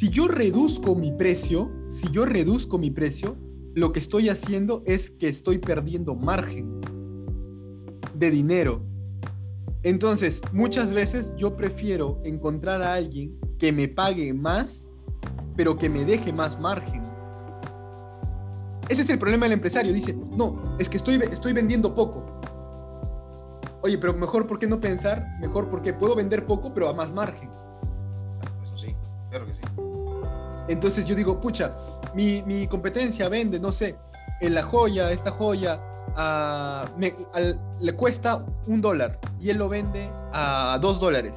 Si 0.00 0.08
yo 0.08 0.28
reduzco 0.28 0.94
mi 0.94 1.12
precio, 1.12 1.70
si 1.90 2.10
yo 2.10 2.24
reduzco 2.24 2.78
mi 2.78 2.90
precio, 2.90 3.36
lo 3.74 3.92
que 3.92 3.98
estoy 3.98 4.30
haciendo 4.30 4.82
es 4.86 5.10
que 5.10 5.28
estoy 5.28 5.58
perdiendo 5.58 6.14
margen 6.14 6.80
de 8.14 8.30
dinero. 8.30 8.80
Entonces, 9.82 10.40
muchas 10.52 10.94
veces 10.94 11.34
yo 11.36 11.54
prefiero 11.54 12.18
encontrar 12.24 12.80
a 12.80 12.94
alguien 12.94 13.38
que 13.58 13.72
me 13.72 13.88
pague 13.88 14.32
más, 14.32 14.88
pero 15.54 15.76
que 15.76 15.90
me 15.90 16.06
deje 16.06 16.32
más 16.32 16.58
margen. 16.58 17.02
Ese 18.88 19.02
es 19.02 19.10
el 19.10 19.18
problema 19.18 19.44
del 19.44 19.52
empresario. 19.52 19.92
Dice, 19.92 20.14
no, 20.14 20.78
es 20.78 20.88
que 20.88 20.96
estoy, 20.96 21.16
estoy 21.30 21.52
vendiendo 21.52 21.94
poco. 21.94 22.24
Oye, 23.82 23.98
pero 23.98 24.14
mejor, 24.14 24.46
¿por 24.46 24.58
qué 24.58 24.66
no 24.66 24.80
pensar? 24.80 25.26
Mejor 25.42 25.68
porque 25.68 25.92
puedo 25.92 26.16
vender 26.16 26.46
poco, 26.46 26.72
pero 26.72 26.88
a 26.88 26.94
más 26.94 27.12
margen. 27.12 27.50
Eso 28.62 28.78
sí, 28.78 28.96
claro 29.28 29.44
que 29.44 29.52
sí. 29.52 29.60
Entonces 30.70 31.04
yo 31.04 31.16
digo, 31.16 31.40
pucha, 31.40 31.74
mi, 32.14 32.64
competencia 32.68 33.28
vende, 33.28 33.58
no 33.58 33.72
sé, 33.72 33.96
en 34.40 34.54
la 34.54 34.62
joya, 34.62 35.10
esta 35.10 35.32
joya, 35.32 35.80
le 37.80 37.92
cuesta 37.96 38.46
un 38.68 38.80
dólar 38.80 39.18
y 39.40 39.50
él 39.50 39.58
lo 39.58 39.68
vende 39.68 40.08
a 40.32 40.78
dos 40.80 41.00
dólares. 41.00 41.34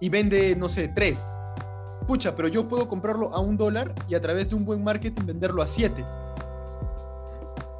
Y 0.00 0.08
vende, 0.08 0.56
no 0.56 0.70
sé, 0.70 0.88
tres. 0.88 1.30
Pucha, 2.06 2.34
pero 2.34 2.48
yo 2.48 2.68
puedo 2.68 2.88
comprarlo 2.88 3.34
a 3.34 3.40
un 3.40 3.58
dólar 3.58 3.94
y 4.08 4.14
a 4.14 4.20
través 4.22 4.48
de 4.48 4.54
un 4.54 4.64
buen 4.64 4.82
marketing 4.82 5.26
venderlo 5.26 5.62
a 5.62 5.66
siete. 5.66 6.04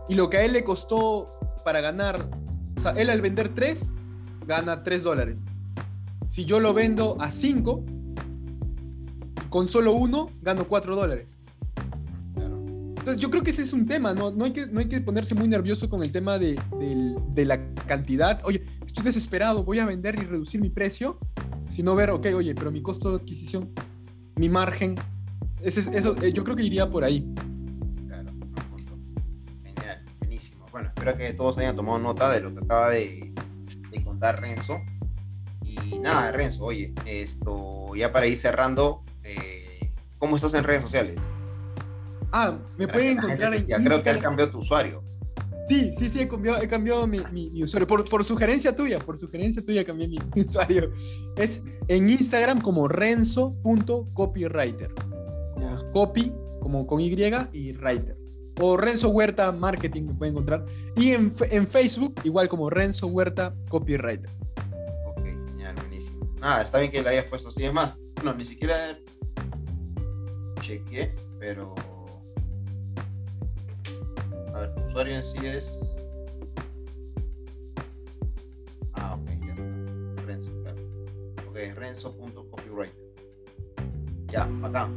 y 0.07 0.17
lo 0.17 0.29
que 0.29 0.37
a 0.37 0.45
él 0.45 0.53
le 0.53 0.65
costó 0.65 1.39
para 1.65 1.81
ganar, 1.81 2.27
o 2.77 2.81
sea, 2.83 2.93
él 2.93 3.09
al 3.09 3.23
vender 3.23 3.55
3, 3.55 3.91
gana 4.47 4.83
3 4.83 5.03
dólares. 5.03 5.47
Si 6.29 6.45
yo 6.45 6.61
lo 6.61 6.75
vendo 6.75 7.17
a 7.21 7.33
5, 7.33 7.85
con 9.55 9.69
solo 9.69 9.93
uno, 9.93 10.33
gano 10.43 10.67
4 10.67 10.97
dólares. 10.97 11.39
Entonces 12.99 13.23
yo 13.23 13.31
creo 13.31 13.45
que 13.45 13.51
ese 13.51 13.63
es 13.63 13.73
un 13.73 13.87
tema, 13.87 14.13
¿no? 14.13 14.33
No 14.33 14.47
hay 14.47 14.53
que, 14.53 14.67
no 14.67 14.81
hay 14.81 14.89
que 14.89 15.01
ponerse 15.01 15.37
muy 15.37 15.47
nervioso 15.47 15.89
con 15.89 16.03
el 16.03 16.11
tema 16.11 16.41
de, 16.41 16.61
de, 17.29 17.45
la 17.45 17.65
cantidad. 17.87 18.41
Oye, 18.43 18.65
estoy 18.85 19.05
desesperado, 19.05 19.63
voy 19.63 19.79
a 19.79 19.87
vender 19.87 20.17
y 20.17 20.25
reducir 20.25 20.61
mi 20.61 20.71
precio, 20.71 21.21
sino 21.69 21.95
ver, 21.95 22.11
ok, 22.11 22.27
oye, 22.35 22.53
pero 22.57 22.73
mi 22.73 22.83
costo 22.83 23.11
de 23.11 23.19
adquisición, 23.19 23.71
mi 24.35 24.49
margen, 24.49 24.97
ese, 25.63 25.89
eso, 25.97 26.21
eh, 26.21 26.33
yo 26.33 26.43
creo 26.43 26.57
que 26.57 26.65
iría 26.65 26.91
por 26.91 27.05
ahí. 27.05 27.25
Claro, 28.09 28.33
Genial, 29.63 30.05
buenísimo. 30.19 30.67
Bueno, 30.73 30.89
espero 30.89 31.17
que 31.17 31.33
todos 31.33 31.59
hayan 31.59 31.77
tomado 31.77 32.01
nota 32.01 32.29
de 32.33 32.41
lo 32.41 32.53
que 32.53 32.65
acaba 32.65 32.91
de, 32.91 33.33
de 33.93 34.03
contar 34.03 34.41
Renzo. 34.41 34.81
Y 35.63 36.01
nada, 36.01 36.33
Renzo, 36.33 36.65
oye, 36.65 36.93
esto 37.07 37.95
ya 37.95 38.11
para 38.11 38.27
ir 38.27 38.37
cerrando, 38.37 39.04
¿cómo 40.25 40.37
estás 40.37 40.55
en 40.55 40.65
redes 40.65 40.81
sociales? 40.81 41.17
Ah, 42.33 42.57
me 42.79 42.89
pueden 42.89 43.19
encontrar 43.19 43.55
en. 43.55 43.67
Ya 43.67 43.77
creo 43.77 44.03
que 44.03 44.09
has 44.09 44.17
cambiado 44.17 44.51
tu 44.51 44.57
usuario. 44.59 45.03
Sí, 45.69 45.93
sí, 45.99 46.09
sí, 46.09 46.23
he 46.23 46.29
cambiado, 46.29 46.63
he 46.63 46.69
cambiado 46.69 47.07
mi, 47.07 47.21
mi, 47.31 47.63
usuario. 47.63 47.87
Por, 47.87 48.09
por, 48.09 48.25
sugerencia 48.25 48.75
tuya, 48.75 48.99
por 48.99 49.19
sugerencia 49.19 49.63
tuya 49.63 49.85
cambié 49.85 50.09
mi, 50.09 50.19
usuario. 50.43 50.91
Es 51.37 51.61
en 51.89 52.09
Instagram 52.09 52.63
como 52.63 52.89
renzo.copywriter. 52.89 54.95
Copy, 55.93 56.33
como 56.61 56.87
con 56.87 57.03
Y 57.03 57.13
y 57.53 57.73
writer. 57.73 58.17
O 58.61 58.79
Renzo 58.79 59.11
Huerta 59.11 59.53
Marketing 59.53 60.05
me 60.05 60.15
pueden 60.15 60.33
encontrar. 60.33 60.65
Y 60.97 61.11
en, 61.11 61.35
en 61.51 61.69
Facebook, 61.69 62.15
igual 62.25 62.49
como 62.49 62.71
Renzo 62.71 63.09
Huerta 63.09 63.55
Copywriter. 63.69 64.31
Ok, 65.07 65.27
genial, 65.49 65.75
buenísimo. 65.75 66.27
Ah, 66.41 66.63
está 66.63 66.79
bien 66.79 66.91
que 66.91 67.03
le 67.03 67.11
hayas 67.11 67.27
puesto 67.27 67.51
así. 67.51 67.65
Es 67.65 67.75
más, 67.75 67.95
no, 68.25 68.33
ni 68.33 68.47
siquiera 68.47 68.75
chequeé, 70.65 71.15
pero 71.39 71.75
a 74.55 74.61
ver, 74.61 74.75
tu 74.75 74.83
usuario 74.85 75.17
en 75.17 75.25
sí 75.25 75.39
es. 75.45 75.97
Ah, 78.95 79.15
ok, 79.15 79.29
ya 79.45 79.53
está. 79.53 80.23
Renzo, 80.23 80.51
claro. 80.63 80.83
Ok, 81.49 81.57
renzo.copyright. 81.77 82.95
Ya, 84.29 84.49
acá. 84.63 84.91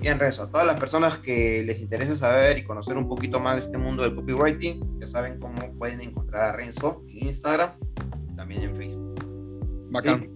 Bien, 0.00 0.18
Renzo, 0.18 0.42
a 0.42 0.50
todas 0.50 0.66
las 0.66 0.78
personas 0.78 1.16
que 1.16 1.62
les 1.64 1.80
interese 1.80 2.14
saber 2.14 2.58
y 2.58 2.64
conocer 2.64 2.98
un 2.98 3.08
poquito 3.08 3.40
más 3.40 3.56
de 3.56 3.62
este 3.62 3.78
mundo 3.78 4.02
del 4.02 4.14
copywriting, 4.14 5.00
ya 5.00 5.06
saben 5.06 5.40
cómo 5.40 5.54
pueden 5.78 6.02
encontrar 6.02 6.50
a 6.50 6.52
Renzo 6.52 7.02
en 7.08 7.28
Instagram 7.28 7.70
y 8.28 8.36
también 8.36 8.62
en 8.64 8.76
Facebook. 8.76 9.14
Bacán. 9.90 10.34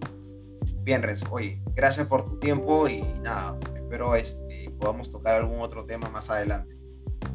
Bien, 0.81 1.03
Renzo, 1.03 1.27
oye, 1.29 1.61
gracias 1.75 2.07
por 2.07 2.25
tu 2.25 2.39
tiempo 2.39 2.87
y 2.89 3.03
nada, 3.21 3.59
espero 3.75 4.15
este, 4.15 4.48
podamos 4.79 5.11
tocar 5.11 5.35
algún 5.35 5.59
otro 5.59 5.85
tema 5.85 6.09
más 6.09 6.29
adelante. 6.29 6.75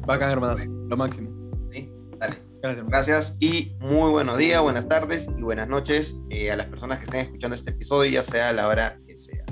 Bacán, 0.05 0.31
hermanas, 0.31 0.65
lo 0.65 0.97
máximo. 0.97 1.29
Sí, 1.71 1.91
dale. 2.17 2.41
Gracias, 2.61 2.87
Gracias 2.87 3.37
y 3.39 3.75
muy 3.79 4.09
buenos 4.09 4.37
días, 4.37 4.61
buenas 4.61 4.87
tardes 4.87 5.29
y 5.37 5.41
buenas 5.43 5.67
noches 5.67 6.19
eh, 6.31 6.51
a 6.51 6.55
las 6.55 6.65
personas 6.65 6.97
que 6.97 7.05
estén 7.05 7.19
escuchando 7.19 7.55
este 7.55 7.69
episodio, 7.69 8.11
ya 8.11 8.23
sea 8.23 8.49
a 8.49 8.53
la 8.53 8.67
hora 8.67 8.99
que 9.05 9.15
sea. 9.15 9.45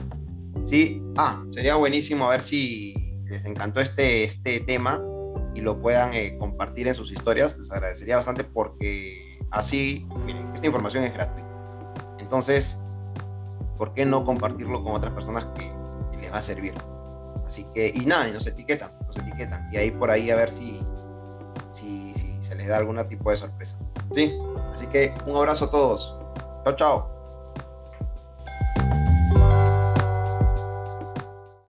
Sí, 0.64 1.04
ah, 1.18 1.44
sería 1.52 1.76
buenísimo 1.76 2.26
a 2.26 2.32
ver 2.32 2.42
si 2.42 2.96
les 3.26 3.46
encantó 3.46 3.82
este, 3.82 4.24
este 4.24 4.60
tema 4.62 5.02
y 5.54 5.62
lo 5.62 5.80
puedan 5.80 6.14
eh, 6.14 6.38
compartir 6.40 6.88
en 6.88 6.96
sus 6.96 7.12
historias. 7.12 7.58
Les 7.58 7.72
agradecería 7.72 8.16
bastante 8.16 8.44
porque 8.44 9.38
así, 9.52 10.08
miren, 10.26 10.50
esta 10.54 10.66
información 10.66 11.04
es 11.04 11.14
gratuita. 11.14 11.48
Entonces, 12.20 12.80
¿por 13.78 13.94
qué 13.94 14.06
no 14.06 14.24
compartirlo 14.24 14.84
con 14.84 14.94
otras 14.94 15.14
personas 15.14 15.46
que, 15.48 15.72
que 16.12 16.18
les 16.18 16.32
va 16.32 16.38
a 16.38 16.42
servir? 16.42 16.74
Así 17.46 17.66
que, 17.74 17.92
y 17.94 18.06
nada, 18.06 18.28
y 18.28 18.32
nos 18.32 18.48
etiquetan, 18.48 18.92
nos 19.06 19.18
etiquetan. 19.18 19.70
Y 19.72 19.78
ahí 19.78 19.92
por 19.92 20.10
ahí 20.10 20.32
a 20.32 20.36
ver 20.36 20.50
si, 20.50 20.80
si, 21.70 22.14
si 22.16 22.42
se 22.42 22.56
les 22.56 22.68
da 22.68 22.78
algún 22.78 22.98
tipo 23.08 23.32
de 23.32 23.38
sorpresa. 23.38 23.78
¿Sí? 24.12 24.38
Así 24.72 24.88
que 24.88 25.14
un 25.26 25.36
abrazo 25.36 25.66
a 25.66 25.72
todos. 25.72 26.18
Chao, 26.64 26.76
chao. 26.76 27.13